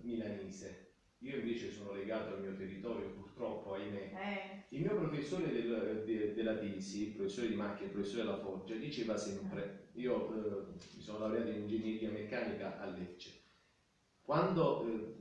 [0.00, 0.78] milanese,
[1.18, 4.10] io invece sono legato al mio territorio, purtroppo, ahimè.
[4.68, 8.74] Il mio professore del- de- della tesi, il professore di macchina, il professore della Foggia,
[8.76, 13.34] diceva sempre, io eh, mi sono laureato in ingegneria meccanica a Lecce,
[14.24, 15.12] quando eh,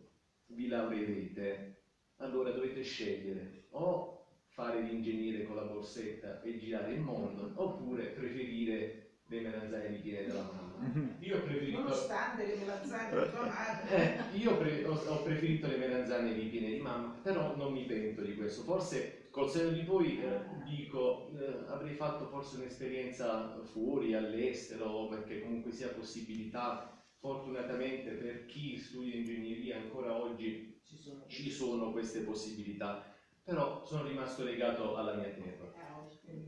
[0.48, 1.70] vi laureerete,
[2.18, 4.12] allora dovete scegliere o
[4.48, 10.44] fare l'ingegnere con la borsetta e girare il mondo, oppure preferire le melanzane ripiene della
[10.44, 10.78] mamma.
[10.80, 11.16] Mhm.
[11.20, 14.30] Io ho preferito, Nonostante le melanzane di tua madre.
[14.32, 18.34] eh, io pre- ho, preferito le melanzane ripiene di mamma, però non mi pento di
[18.34, 18.62] questo.
[18.64, 25.40] Forse col seno di poi eh, dico, eh, avrei fatto forse un'esperienza fuori, all'estero, perché
[25.40, 32.22] comunque sia possibilità, fortunatamente per chi studia ingegneria ancora oggi Ci sono ci sono queste
[32.22, 33.08] possibilità,
[33.44, 35.70] però sono rimasto legato alla mia terra.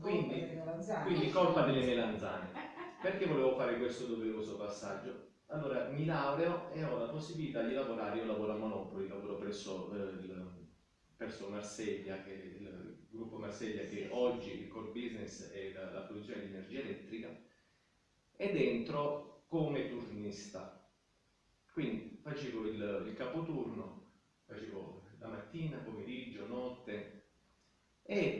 [0.00, 1.04] Colpa delle melanzane.
[1.04, 2.52] Quindi colpa delle melanzane.
[3.00, 5.32] Perché volevo fare questo doveroso passaggio?
[5.46, 9.92] Allora mi laureo e ho la possibilità di lavorare, io lavoro a Monopoli, lavoro presso,
[9.92, 10.66] eh, il,
[11.16, 16.00] presso Marseglia, che è il gruppo Marseglia che oggi il core business è la, la
[16.00, 17.32] produzione di energia elettrica,
[18.36, 20.66] ed entro come turnista.
[21.70, 23.92] Quindi facevo il, il capoturno,
[24.44, 27.06] facevo la mattina, pomeriggio, notte
[28.02, 28.34] e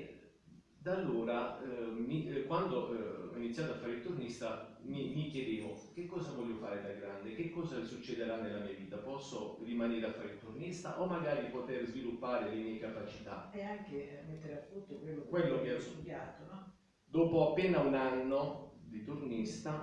[0.67, 5.25] da allora, eh, mi- eh, quando eh, ho iniziato a fare il turnista, mi, mi
[5.27, 10.05] chiedevo che cosa voglio fare da grande, che cosa succederà nella mia vita, posso rimanere
[10.05, 13.41] a fare il turnista o magari poter sviluppare le mie capacità.
[13.49, 16.63] E anche mettere a frutto quello, Quello che ho studiato, no?
[17.05, 19.81] Dopo appena un anno di turnista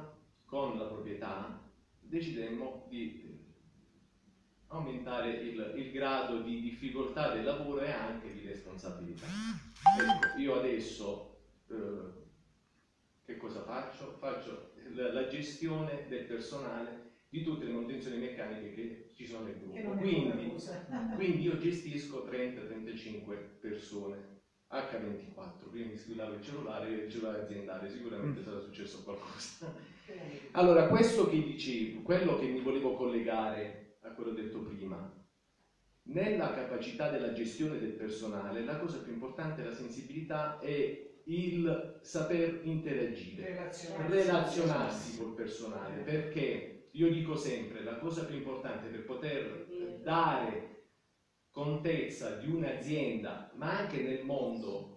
[0.51, 1.63] con la proprietà,
[2.01, 3.39] decidemmo di eh,
[4.67, 9.27] aumentare il, il grado di difficoltà del lavoro e anche di responsabilità.
[9.97, 11.37] Ecco, io adesso
[11.69, 11.75] eh,
[13.23, 14.17] che cosa faccio?
[14.19, 19.57] Faccio la, la gestione del personale di tutte le manutenzioni meccaniche che ci sono nel
[19.57, 19.91] gruppo.
[19.99, 20.53] Quindi,
[21.15, 24.39] quindi io gestisco 30-35 persone
[24.69, 29.73] H24, prima mi squillavo il cellulare e il cellulare aziendale, sicuramente sarà successo qualcosa.
[30.51, 35.01] Allora, questo che dicevo, quello che mi volevo collegare a quello detto prima,
[36.03, 41.99] nella capacità della gestione del personale, la cosa più importante è la sensibilità e il
[42.01, 44.11] saper interagire Relazionarsi.
[44.11, 49.65] relazionarsi col personale perché io dico sempre la cosa più importante per poter
[50.01, 50.69] dare
[51.51, 54.87] contezza di un'azienda ma anche nel mondo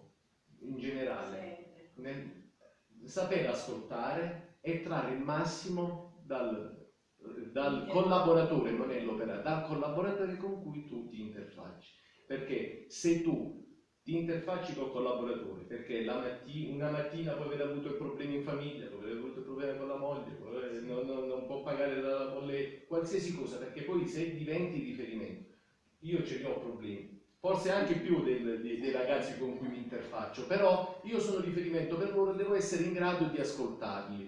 [0.61, 2.27] in generale nel
[3.03, 6.67] saper ascoltare e trarre il massimo dal,
[7.51, 11.91] dal collaboratore non è l'operaio dal collaboratore con cui tu ti interfacci
[12.25, 13.63] perché se tu
[14.01, 18.97] ti interfacci col collaboratore perché matti- una mattina può aver avuto problemi in famiglia, può
[18.97, 23.31] aver avuto problemi con la moglie, aver- non, non- non può pagare la bolletta, qualsiasi
[23.31, 25.53] cosa, perché poi se diventi riferimento,
[25.99, 27.03] io ce ne ho problemi,
[27.39, 31.95] forse anche più del- dei, dei ragazzi con cui mi interfaccio, però io sono riferimento
[31.95, 34.23] per loro e devo essere in grado di ascoltarli.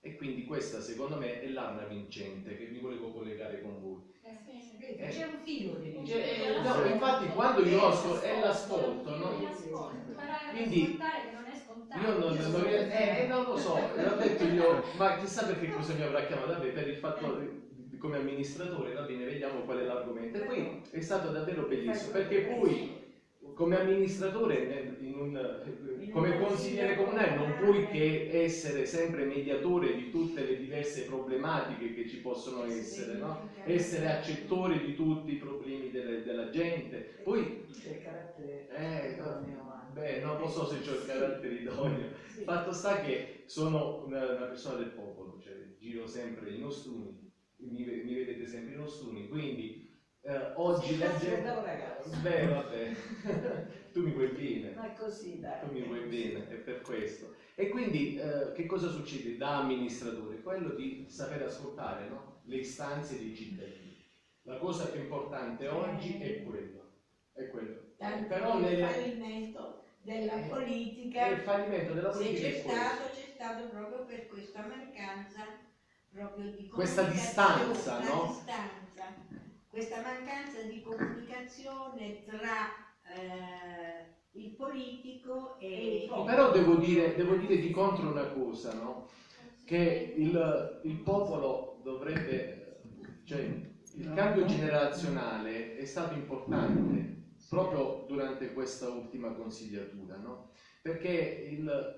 [0.00, 4.00] E quindi questa secondo me è l'arma vincente che mi volevo collegare con voi.
[4.94, 6.54] Vedi, C'è un filo che dice.
[6.56, 9.28] Eh, no, infatti quando io ascolto è l'ascolto, no?
[10.46, 10.96] Quindi, non.
[11.92, 15.68] Io non, non, ries- eh, eh, non lo so, l'ho detto io, ma chissà perché
[15.70, 19.62] cosa mi avrà chiamato a me per il fatto di- come amministratore, va bene, vediamo
[19.62, 20.36] qual è l'argomento.
[20.36, 22.94] E poi è stato davvero bellissimo, perché poi
[23.52, 25.58] come amministratore, nel- in un-
[26.08, 32.04] come consigliere comunale, non puoi che essere sempre mediatore di tutte le diverse problematiche che
[32.04, 33.38] ci possono essere, no?
[33.62, 37.02] essere accettore di tutti i problemi delle- della gente.
[37.22, 39.14] Poi, C'è il carattere eh,
[39.86, 42.08] beh, non lo so se ho il carattere idoneo.
[42.24, 42.42] Sì.
[42.42, 47.12] Fatto sta che sono una, una persona del popolo, cioè giro sempre in ostuni,
[47.56, 49.72] mi, mi vedete sempre in ostuni, quindi
[50.28, 51.40] eh, oggi Sì, la gente...
[51.40, 52.10] bravo ragazzo.
[52.20, 52.92] Beh, vabbè,
[53.92, 55.60] tu mi vuoi bene, Ma è così, dai.
[55.60, 57.34] tu mi vuoi bene, è per questo.
[57.54, 60.42] E quindi eh, che cosa succede da amministratore?
[60.42, 62.40] Quello di saper ascoltare no?
[62.44, 63.96] le istanze dei cittadini.
[64.42, 66.86] La cosa più importante oggi è quello.
[67.32, 67.94] È quello.
[67.96, 73.68] Tanto Però il nel, fallimento della nel politica, fallimento della politica c'è stato, c'è stato
[73.68, 75.66] proprio per questa mancanza
[76.10, 78.26] proprio di Questa distanza, no?
[78.28, 78.77] distanza,
[79.78, 82.66] questa mancanza di comunicazione tra
[83.14, 89.06] eh, il politico e il Però devo dire, devo dire di contro una cosa, no?
[89.64, 92.80] Che il, il popolo dovrebbe,
[93.22, 93.38] cioè
[93.94, 100.48] il cambio generazionale è stato importante proprio durante questa ultima consigliatura, no?
[100.82, 101.96] Perché il-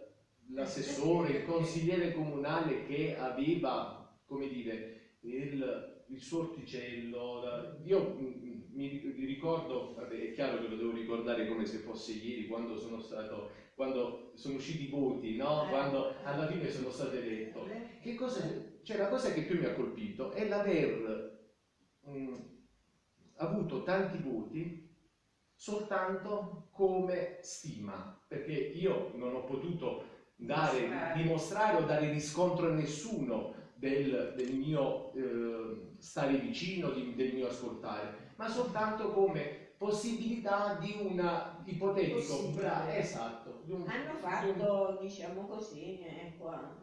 [0.49, 8.57] l'assessore, il consigliere comunale che aveva, come dire, il, il suo orticello, la- io mm,
[8.73, 12.75] mi mi ricordo, vabbè, è chiaro che lo devo ricordare come se fosse ieri, quando
[12.77, 15.65] sono stato, quando sono usciti i voti, no?
[15.69, 17.65] Quando alla fine sono stato eletto.
[18.01, 18.41] Che cosa,
[18.83, 21.29] cioè la cosa che più mi ha colpito è l'aver
[22.09, 22.35] mm,
[23.37, 24.79] avuto tanti voti
[25.55, 30.01] soltanto come stima, perché io non ho potuto
[30.35, 33.51] dare, dimostrare o dare riscontro a nessuno
[33.81, 40.95] del, del mio eh, stare vicino, di, del mio ascoltare, ma soltanto come possibilità di
[41.01, 46.77] una ipotetico bra- esatto di un, Hanno di un- fatto, diciamo così, eh, qua.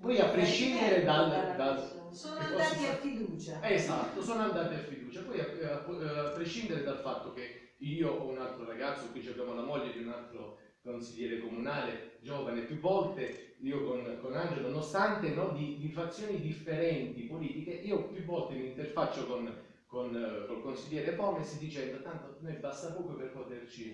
[0.00, 2.10] Poi a prescindere dal- dal- persona.
[2.10, 3.60] Sono andati a fiducia.
[3.62, 5.20] Esatto, sono andate a fiducia.
[5.22, 9.54] Poi a, a- a prescindere dal fatto che io ho un altro ragazzo, qui abbiamo
[9.54, 15.30] la moglie di un altro consigliere comunale, giovane, più volte io con, con Angelo, nonostante
[15.30, 19.52] no, di, di fazioni differenti politiche, io più volte mi interfaccio con,
[19.84, 23.88] con, eh, col consigliere Pomes dicendo tanto a noi basta poco per poterci...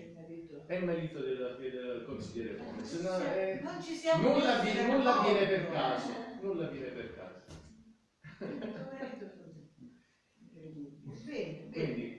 [0.65, 2.93] È il marito del, del consigliere Pomes.
[2.93, 6.07] No, eh, Non ci siamo nulla, vi- nulla viene per caso.
[6.39, 7.43] Nulla viene per caso.
[11.25, 11.69] Bene, bene.
[11.69, 12.16] Quindi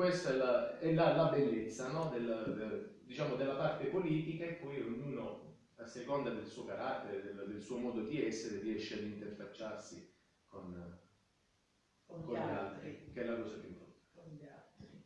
[0.00, 2.06] questa è la, è la- la bellezza no?
[2.06, 5.36] del- del- diciamo, della parte politica e poi ognuno
[5.74, 10.02] a seconda del suo carattere, del, del suo modo di essere, riesce ad interfacciarsi
[10.46, 10.90] con,
[12.06, 12.46] Con con gli altri.
[12.48, 13.98] altri, che è la cosa più importante.
[14.14, 14.98] con gli altri.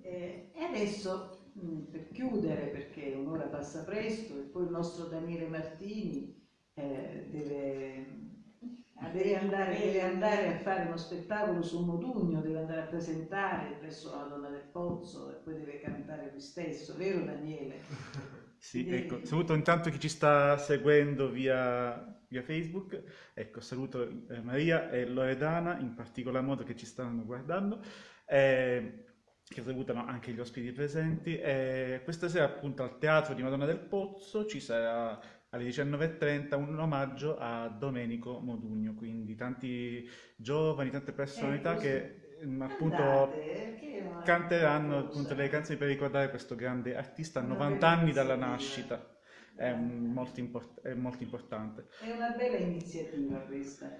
[0.00, 5.46] Eh, e adesso, mh, per chiudere, perché un'ora passa presto, e poi il nostro Daniele
[5.46, 6.24] Martini
[6.74, 8.02] eh, deve,
[9.10, 14.10] deve andare, deve andare a fare uno spettacolo su Modugno, deve andare a presentare presso
[14.10, 17.80] la Madonna del Pozzo e poi deve cantare lui stesso, vero Daniele?
[18.62, 24.40] Sì, Devi- ecco, saluto intanto chi ci sta seguendo via, via Facebook, ecco, saluto eh,
[24.40, 27.82] Maria e Loredana, in particolar modo che ci stanno guardando,
[28.24, 29.04] eh,
[29.44, 31.36] che salutano anche gli ospiti presenti.
[31.38, 35.18] E questa sera appunto al Teatro di Madonna del Pozzo ci sarà
[35.52, 41.80] alle 19.30 un omaggio a Domenico Modugno, quindi tanti giovani, tante personalità sì.
[41.86, 43.52] che mm, appunto Andate,
[43.92, 48.12] eh, canteranno appunto le canzoni per ricordare questo grande artista a Una 90 bella anni
[48.12, 49.06] dalla nascita.
[49.54, 51.86] È, molto import- è molto importante.
[52.00, 53.94] È una bella iniziativa questa.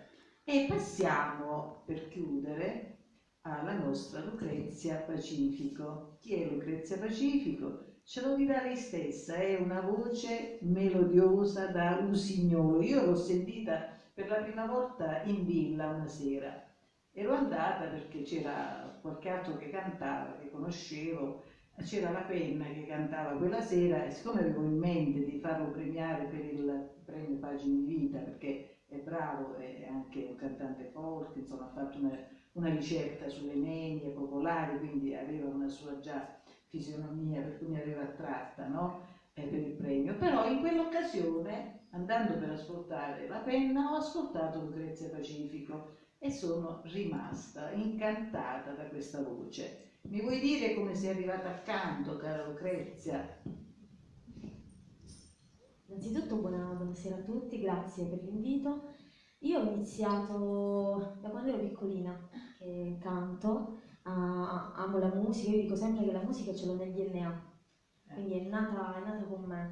[0.44, 2.96] E passiamo, per chiudere,
[3.42, 6.16] alla nostra Lucrezia Pacifico.
[6.20, 7.91] Chi è Lucrezia Pacifico?
[8.04, 12.80] Ce lo dirà lei stessa, è una voce melodiosa da usignolo.
[12.80, 16.60] Io l'ho sentita per la prima volta in villa una sera.
[17.12, 21.42] Ero andata perché c'era qualche altro che cantava, che conoscevo,
[21.82, 26.26] c'era la penna che cantava quella sera e siccome avevo in mente di farlo premiare
[26.26, 31.64] per il premio Pagine di Vita perché è bravo, è anche un cantante forte, insomma
[31.64, 32.14] ha fatto una,
[32.52, 36.22] una ricerca sulle nenie popolari, quindi aveva una sua già
[36.72, 39.04] fisionomia per cui mi aveva attratta no?
[39.34, 40.16] Eh, per il premio.
[40.16, 47.70] Però in quell'occasione, andando per ascoltare la penna, ho ascoltato Lucrezia Pacifico e sono rimasta
[47.72, 49.98] incantata da questa voce.
[50.08, 53.22] Mi vuoi dire come sei arrivata accanto, cara Lucrezia?
[55.86, 58.88] Innanzitutto buona, buonasera a tutti, grazie per l'invito.
[59.40, 62.18] Io ho iniziato da quando ero piccolina
[62.56, 66.90] che canto, ah, amo la musica, io dico sempre che la musica ce l'ho nel
[66.92, 67.36] DNA,
[68.12, 69.70] quindi è nata, è nata con me.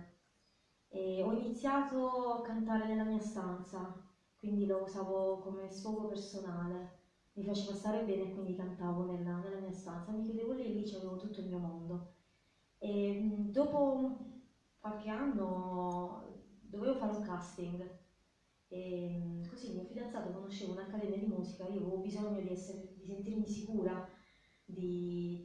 [0.89, 3.93] E ho iniziato a cantare nella mia stanza,
[4.37, 6.89] quindi lo usavo come sfogo personale,
[7.35, 10.69] mi faceva stare bene e quindi cantavo nella, nella mia stanza, mi chiudevo lì e
[10.71, 12.07] lì c'avevo tutto il mio mondo.
[12.79, 14.17] E mh, dopo
[14.79, 16.21] qualche anno
[16.59, 17.89] dovevo fare un casting.
[18.69, 22.89] E mh, così il mio fidanzato conosceva un'accademia di musica, io avevo bisogno di, essere,
[22.93, 24.01] di sentirmi sicura
[24.71, 25.39] di,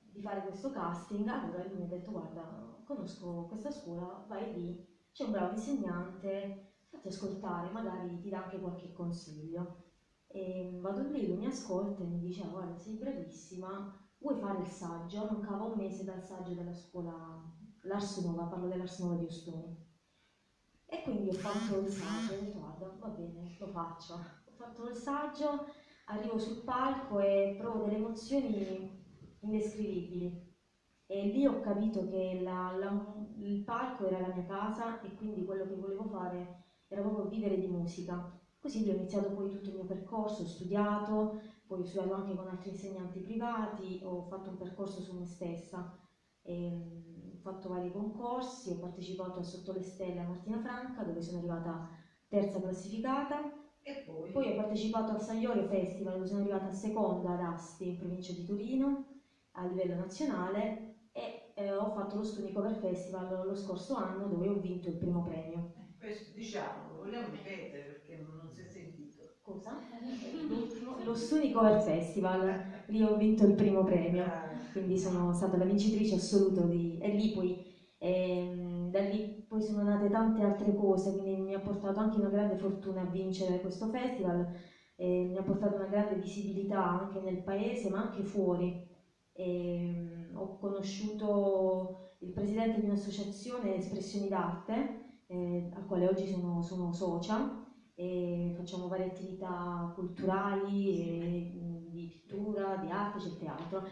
[0.00, 4.74] di fare questo casting, allora lui mi ha detto guarda conosco questa scuola, vai lì,
[5.12, 6.50] c'è un bravo insegnante,
[6.88, 9.68] fatti ascoltare, magari ti dà anche qualche consiglio.
[10.26, 13.82] E vado lì, lui mi ascolta e mi dice "Ah, guarda sei bravissima,
[14.18, 15.24] vuoi fare il saggio?
[15.24, 17.36] Mancava un mese dal saggio della scuola
[17.82, 19.70] Lars Nova, parlo dell'Ars Nova di Ostuni.
[20.84, 24.14] E quindi ho fatto il saggio, ho detto guarda, va bene, lo faccio.
[24.14, 25.60] Ho fatto il saggio,
[26.10, 28.84] arrivo sul palco e provo delle emozioni
[29.40, 30.32] indescrivibili.
[31.06, 32.92] E lì ho capito che la- la-
[33.38, 36.48] il palco era la mia casa e quindi quello che volevo fare
[36.86, 38.24] era proprio vivere di musica.
[38.58, 41.32] Così ho iniziato poi tutto il mio percorso, ho studiato,
[41.66, 45.84] poi ho studiato anche con altri insegnanti privati, ho fatto un percorso su me stessa,
[46.42, 51.02] e, mm, ho fatto vari concorsi, ho partecipato a Sotto le Stelle a Martina Franca
[51.04, 51.80] dove sono arrivata
[52.26, 53.44] terza classificata,
[53.82, 54.30] E poi?
[54.30, 58.44] poi ho partecipato al Sagliorio Festival dove sono arrivata seconda ad Asti in provincia di
[58.44, 59.04] Torino
[59.52, 64.48] a livello nazionale e eh, ho fatto lo Stuni Cover Festival lo scorso anno dove
[64.48, 65.72] ho vinto il primo premio.
[65.74, 69.34] Eh, Questo diciamo, lo vogliamo ripetere perché non si è sentito.
[69.40, 69.82] Cosa?
[71.02, 72.56] Lo Stuni Cover Festival,
[72.86, 74.24] lì ho vinto il primo premio.
[74.24, 76.96] Ah, quindi sono stata la vincitrice assoluta di...
[76.98, 77.56] e lì poi
[78.00, 82.28] ehm, da lì poi sono nate tante altre cose, quindi mi ha portato anche una
[82.30, 84.44] grande fortuna a vincere questo festival,
[84.96, 88.72] e mi ha portato una grande visibilità anche nel paese ma anche fuori.
[89.32, 94.88] E, um, ho conosciuto il presidente di un'associazione Espressioni d'Arte,
[95.26, 97.46] eh, al quale oggi sono, sono socia,
[97.94, 103.82] e facciamo varie attività culturali, e, di pittura, di arte, c'è il teatro.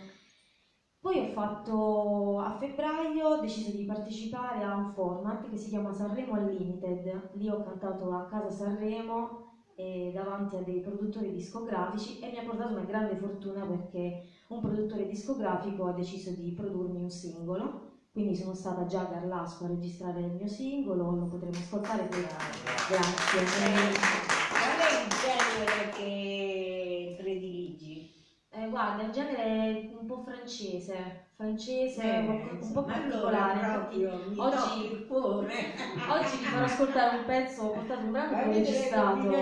[1.01, 5.93] Poi ho fatto a febbraio, ho deciso di partecipare a un format che si chiama
[5.93, 7.31] Sanremo Unlimited.
[7.35, 9.47] Lì ho cantato a casa Sanremo
[9.77, 14.61] eh, davanti a dei produttori discografici e mi ha portato una grande fortuna perché un
[14.61, 17.87] produttore discografico ha deciso di produrmi un singolo.
[18.11, 22.23] Quindi sono stata già a Garlasco a registrare il mio singolo, lo potremo ascoltare poi.
[22.23, 23.41] Grazie.
[24.51, 28.11] Qual è il genere che prediligi?
[28.51, 32.19] Eh, guarda, il genere è un po' francese, francese, Eh,
[32.61, 33.61] un po' particolare.
[33.61, 33.89] allora
[34.37, 35.47] oggi- il cuore.
[36.09, 39.37] Oggi vi farò ascoltare un pezzo, ho portato un brano che ho registrato, che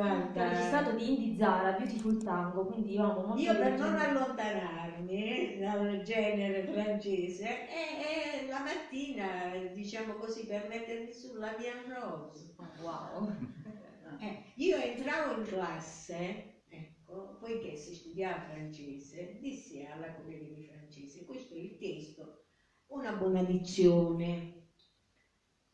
[0.00, 5.56] ho registrato di Indy Zara, Beautiful Tango, quindi io amo molto Io per non allontanarmi
[5.58, 9.26] dal genere francese, e, e la mattina,
[9.72, 12.54] diciamo così, per mettermi sulla via Rose.
[12.80, 13.28] Wow.
[14.20, 16.53] Eh, io entravo in classe,
[17.22, 22.30] ecco, poiché si studiava francese, dissi alla collega di francese, questo è il testo,
[22.86, 24.48] una buona dizione.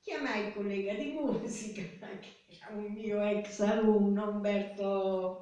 [0.00, 1.82] Chiamai il collega di musica,
[2.18, 5.36] che era un mio ex alunno, Umberto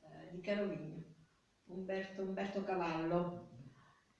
[0.00, 1.02] eh, di Carovigno,
[1.64, 3.30] Umberto, Umberto Cavallo.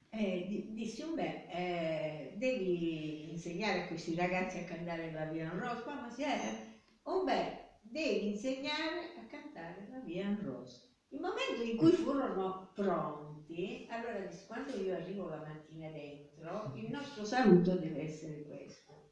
[0.09, 5.82] E di- dissi Umberto, eh, devi insegnare a questi ragazzi a cantare la Via Rose,
[5.84, 6.55] ma si è
[7.03, 10.86] Umberto, devi insegnare a cantare la Via Rose.
[11.09, 17.24] Il momento in cui furono pronti, allora quando io arrivo la mattina dentro, il nostro
[17.24, 19.02] saluto deve essere questo.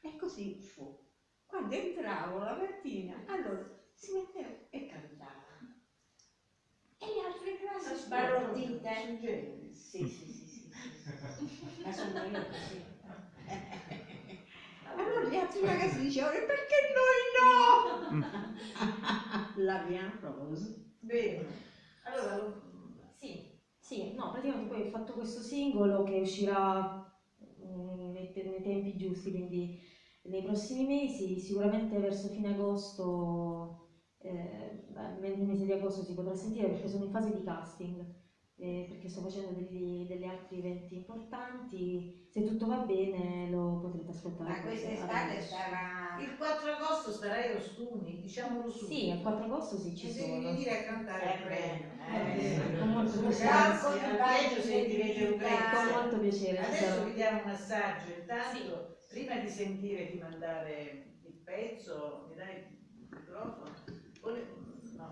[0.00, 0.92] E così fu.
[1.46, 5.58] Quando entravo la mattina, allora si metteva e cantava.
[6.98, 9.14] E le altre classi sbalordite.
[9.72, 11.82] Sì, sì, sì, sì, sì, sì.
[11.82, 12.80] Ma sono io così.
[14.94, 18.52] Allora gli altri ragazzi dicevano, "E perché noi no?
[19.54, 20.72] La Via Rose.
[20.98, 21.44] Bene,
[22.02, 22.54] allora lo-
[23.12, 23.42] Sì,
[23.78, 27.04] sì, no, praticamente poi ho fatto questo singolo che uscirà
[27.64, 29.76] mm, nei, nei tempi giusti, quindi
[30.22, 34.84] nei prossimi mesi, sicuramente verso fine agosto, eh,
[35.18, 38.04] nel mese di agosto si potrà sentire perché sono in fase di casting,
[38.58, 44.10] eh, perché sto facendo degli, degli altri eventi importanti, se tutto va bene lo potrete
[44.10, 44.48] ascoltare.
[44.50, 46.16] Ma quest'estate sarà...
[46.18, 48.94] il 4 agosto starai a Ostuni, diciamolo subito.
[48.94, 50.48] Sì, il 4 agosto sì, ci Ci devi sono.
[50.48, 51.88] venire a cantare Eh, il premio.
[51.98, 53.78] eh, Con molto piacere.
[53.78, 55.92] Con premio.
[55.92, 56.58] molto piacere.
[56.58, 62.34] Adesso vi diamo un assaggio, intanto prima di sentire e di mandare il pezzo, mi
[62.34, 63.74] dai il microfono?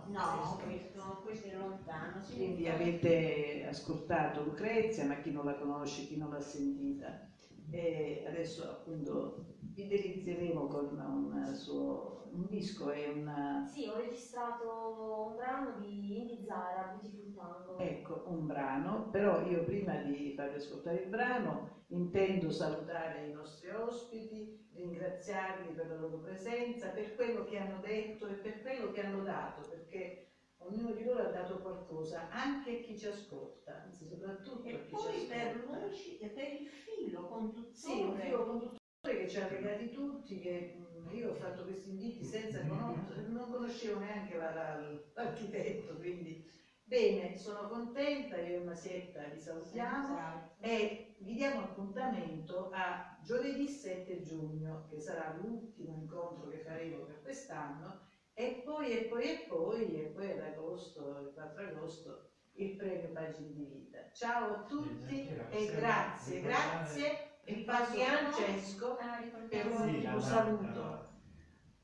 [0.09, 2.21] No, questo, questo è lontano.
[2.23, 2.37] sì.
[2.37, 7.29] Quindi avete ascoltato Lucrezia, ma chi non la conosce, chi non l'ha sentita.
[7.71, 15.27] E adesso appunto vi delizieremo con un suo un disco e una, Sì, ho registrato
[15.29, 17.79] un brano di Indy Zara, Beautiful Tango.
[17.79, 23.71] ecco, un brano, però io prima di farvi ascoltare il brano intendo salutare i nostri
[23.71, 29.01] ospiti, ringraziarli per la loro presenza, per quello che hanno detto e per quello che
[29.01, 30.27] hanno dato, perché
[30.59, 34.79] ognuno di loro ha dato qualcosa, anche a chi ci ascolta, anzi soprattutto E a
[34.79, 35.87] chi poi ci per ascolta.
[36.19, 37.73] e per il filo conduttore.
[37.75, 38.83] Sì, un filo conduttore
[39.13, 43.49] che ci ha legati tutti, che mh, io ho fatto questi inviti senza conoscere, non
[43.49, 44.75] conoscevo neanche la- la-
[45.13, 46.41] l'architetto, quindi
[46.83, 54.21] bene, sono contenta, io e Masietta vi salutiamo e vi diamo appuntamento a giovedì 7
[54.21, 57.99] giugno, che sarà l'ultimo incontro che faremo per quest'anno,
[58.33, 62.19] e poi e poi e poi, e poi ad agosto, il 4 agosto,
[62.53, 64.03] il premio Pagine di Vita.
[64.11, 67.19] Ciao a tutti e grazie, grazie.
[67.47, 70.59] E passo Francesco Ah, per un Sì, la saluto.
[70.59, 70.99] data,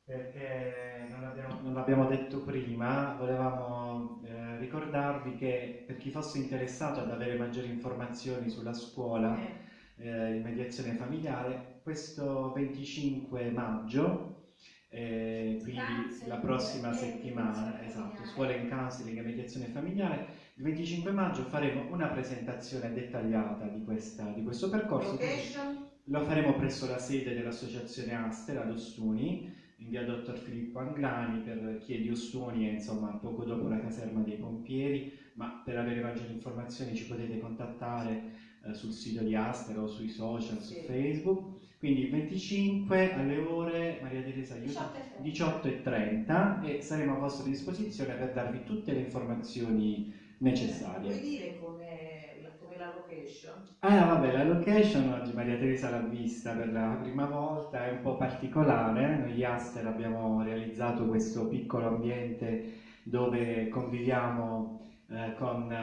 [0.04, 7.00] Perché non abbiamo, non l'abbiamo detto prima, volevamo eh, ricordarvi che per chi fosse interessato
[7.00, 9.54] ad avere maggiori informazioni sulla scuola Eh,
[9.96, 14.22] eh, in mediazione familiare, questo 25 maggio,
[14.88, 20.22] eh, quindi la prossima settimana, esatto, scuola in counseling e mediazione familiare,
[20.60, 25.12] il 25 maggio faremo una presentazione dettagliata di, questa, di questo percorso.
[25.12, 25.88] Location?
[26.04, 31.78] lo faremo presso la sede dell'associazione Aster ad Ostuni, in via Dottor Filippo Anglani, per
[31.78, 36.02] chi è di Ostuni è insomma poco dopo la caserma dei pompieri, ma per avere
[36.02, 38.32] maggiori informazioni ci potete contattare
[38.62, 40.82] eh, sul sito di Aster o sui social, su Sì.
[40.82, 41.58] Facebook.
[41.78, 44.90] Quindi il 25 alle ore, Maria Teresa, aiuta,
[45.22, 51.00] 18.30 e saremo a vostra disposizione per darvi tutte le informazioni necessarie.
[51.08, 53.76] Puoi dire come, come la location?
[53.82, 58.00] Ah, vabbè, la location oggi Maria Teresa l'ha vista per la prima volta, è un
[58.00, 59.16] po' particolare.
[59.16, 62.60] Noi Aster abbiamo realizzato questo piccolo ambiente
[63.02, 64.78] dove conviviamo
[65.08, 65.74] eh, con eh,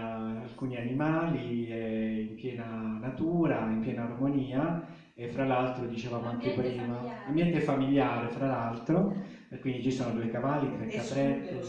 [0.41, 4.79] alcuni animali eh, in piena natura, in piena armonia
[5.13, 7.21] e fra l'altro dicevamo anche prima, familiare.
[7.23, 9.15] ambiente familiare fra l'altro,
[9.59, 11.61] quindi ci sono due cavalli, tre caprette,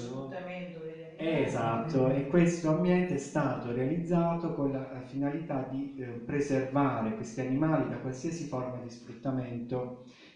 [1.20, 7.86] Esatto, e questo ambiente è stato realizzato con la finalità di eh, preservare questi animali
[7.86, 9.88] da qualsiasi forma di sfruttamento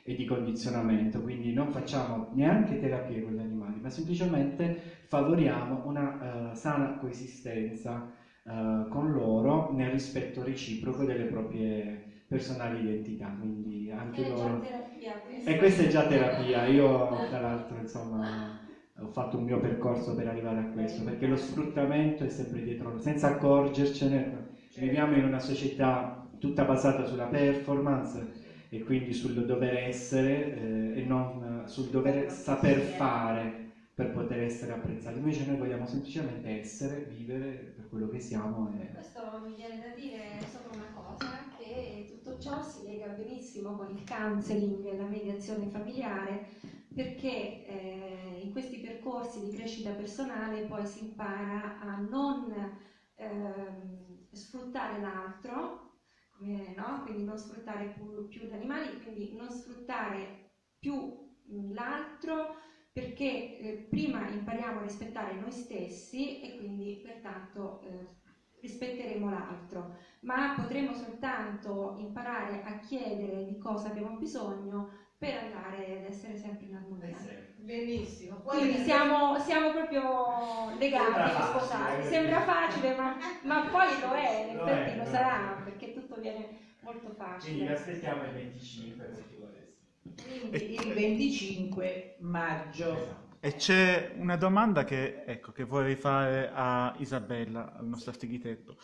[0.02, 4.72] e di condizionamento, quindi non facciamo neanche terapie con gli animali, ma semplicemente
[5.04, 6.12] favoriamo una
[6.50, 8.02] eh, sana coesistenza
[8.44, 14.58] eh, con loro nel rispetto reciproco delle proprie personali identità, quindi anche È già loro...
[14.58, 15.20] terapia.
[15.44, 18.61] E questa è già terapia, io tra l'altro insomma
[19.02, 22.96] ho fatto un mio percorso per arrivare a questo, perché lo sfruttamento è sempre dietro,
[22.98, 24.26] senza accorgercene,
[24.76, 28.26] viviamo in una società tutta basata sulla performance
[28.68, 33.52] e quindi sul dover essere eh, e non sul dover saper fare
[33.94, 35.18] per poter essere apprezzati.
[35.18, 39.90] Invece noi vogliamo semplicemente essere, vivere per quello che siamo e Questo mi viene da
[39.90, 45.04] dire solo una cosa, che tutto ciò si lega benissimo con il counseling e la
[45.04, 46.40] mediazione familiare,
[46.92, 52.50] perché eh, in questi percorsi di crescita personale poi si impara a non
[53.14, 55.90] ehm, sfruttare l'altro,
[56.74, 57.00] no?
[57.02, 60.28] quindi non sfruttare più, più gli animali, quindi non sfruttare
[60.78, 60.94] più
[61.44, 62.50] mh, l'altro
[62.92, 68.10] perché eh, prima impariamo a rispettare noi stessi e quindi pertanto eh,
[68.60, 69.88] rispetteremo l'altro,
[70.20, 74.84] ma potremo soltanto imparare a chiedere di cosa abbiamo bisogno
[75.24, 77.16] per andare ad essere sempre in armonia.
[77.56, 78.36] Benissimo.
[78.44, 82.00] Quindi Poi siamo, siamo proprio legati Sembra e facile, sposati.
[82.00, 82.02] eh.
[82.08, 85.92] Sembra facile, ma, ma poi lo è, in Lo effetti è, lo lo sarà, perché
[85.92, 87.72] tutto viene molto quindi facile.
[87.72, 89.76] aspettiamo il 25 per chi volesse.
[90.50, 92.92] quindi il 25 maggio.
[92.96, 93.36] Esatto.
[93.40, 98.76] E c'è una domanda che, ecco, che vorrei fare a Isabella, al nostro architetto.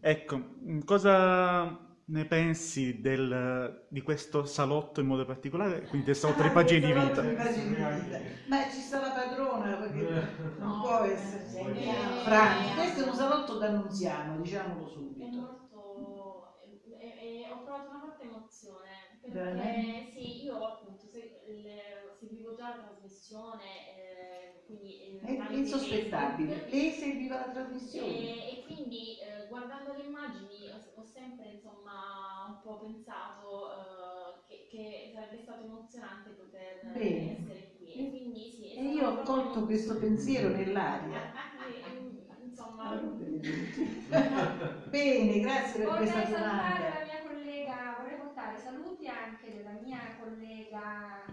[0.00, 6.50] Ecco, cosa ne pensi del- di questo salotto in modo particolare, quindi del salotto Ah,
[6.50, 8.20] pagine di pagine di vita.
[8.46, 11.56] Ma ci sta la padrona, perché non può esserci.
[11.56, 15.38] Eh, Franco, questo è un salotto d'annunziano, diciamolo È subito.
[15.38, 16.60] molto...
[16.98, 20.10] e- e ho provato una forte emozione perché Veramente?
[20.12, 21.30] sì, io appunto se-
[21.62, 22.13] già
[22.62, 26.52] la trasmissione, eh, quindi eh, È insospettabile.
[26.52, 26.70] Facebook.
[26.70, 28.46] Lei seguiva la trasmissione.
[28.46, 34.34] E, e quindi eh, guardando le immagini ho, ho sempre insomma un po' pensato eh,
[34.44, 37.30] che, che sarebbe stato emozionante poter eh, Bene.
[37.30, 37.92] essere qui.
[37.92, 41.28] E quindi sì, E io ho colto questo pensiero nell'aria.
[41.56, 42.88] E, mm, insomma,
[44.84, 46.88] Bene, grazie per Vorrei questa salutare domanda.
[46.88, 51.24] la mia collega, vorrei portare saluti anche della mia collega.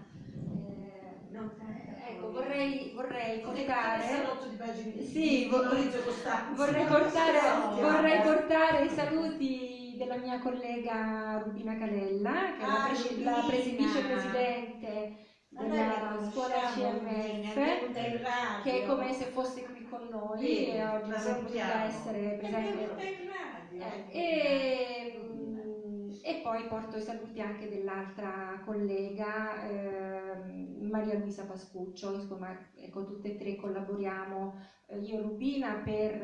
[1.32, 2.32] Eh, Non tanto ecco, poi.
[2.34, 4.04] vorrei, vorrei portare.
[5.02, 5.46] Sì.
[5.48, 7.40] Vorrei portare,
[7.82, 13.32] vorrei portare i saluti della mia collega Rubina Calella, che è la, Ah, presi- la
[13.32, 13.46] Rubina.
[13.48, 15.10] presi- vicepresidente
[15.54, 17.54] della scuola CMF,
[18.62, 21.84] che è come se fosse qui con noi Bene, e oggi non salutiamo.
[21.84, 22.88] essere presente.
[22.88, 23.86] radio.
[23.86, 25.12] Eh, e,
[26.24, 33.30] e poi porto i saluti anche dell'altra collega ehm, Maria Luisa Pascuccio, insomma ecco tutte
[33.30, 34.54] e tre collaboriamo,
[34.88, 36.18] eh, io e Rubina per,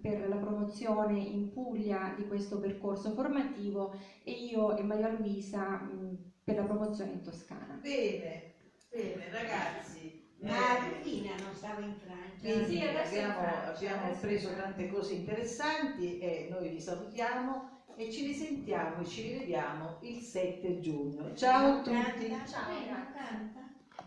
[0.00, 3.90] per la promozione in Puglia di questo percorso formativo
[4.22, 7.80] e io e Maria Luisa mh, per la promozione in Toscana.
[7.80, 8.44] Bene,
[8.88, 10.12] bene, ragazzi.
[10.40, 12.50] Ma eh, Rubina non stava in Francia.
[12.50, 16.80] Quindi Sì, adesso è in abbiamo, Francia, abbiamo preso tante cose interessanti e noi vi
[16.80, 17.62] salutiamo
[17.98, 21.34] e ci risentiamo e ci rivediamo il 7 giugno.
[21.34, 22.28] Ciao a tutti.
[22.46, 22.70] Ciao,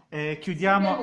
[0.08, 1.00] Eh, chiudiamo,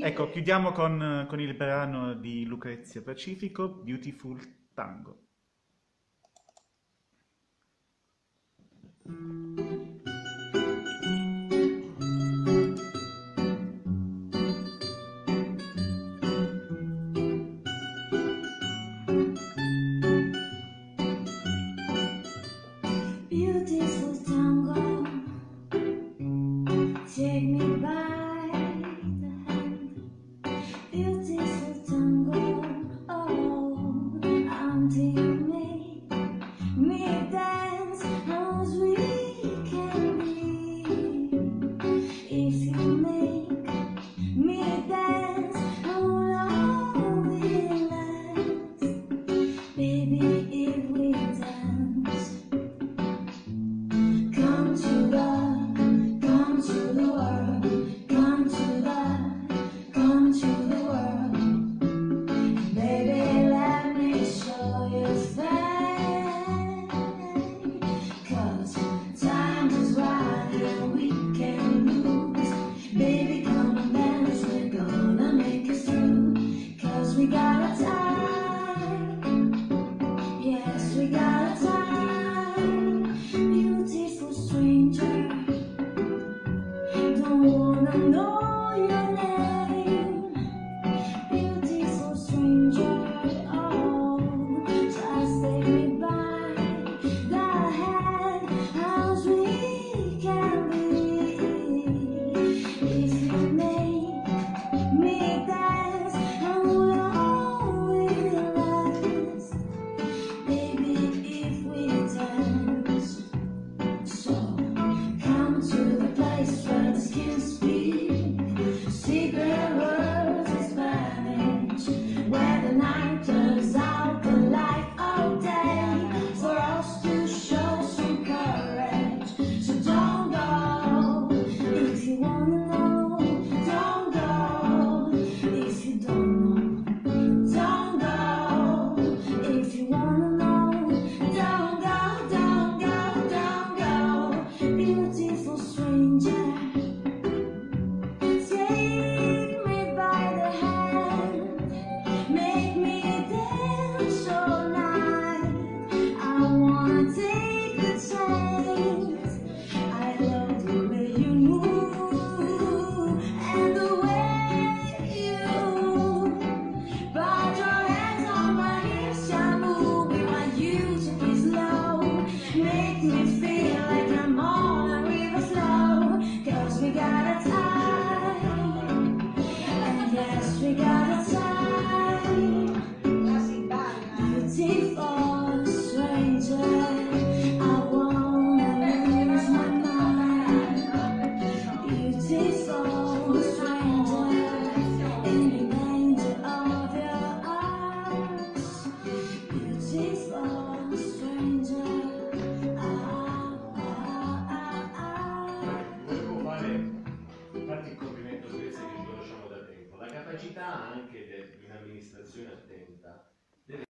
[0.00, 4.38] ecco, chiudiamo con, con il brano di Lucrezia Pacifico, Beautiful
[4.72, 5.26] Tango.
[9.02, 9.47] Beautiful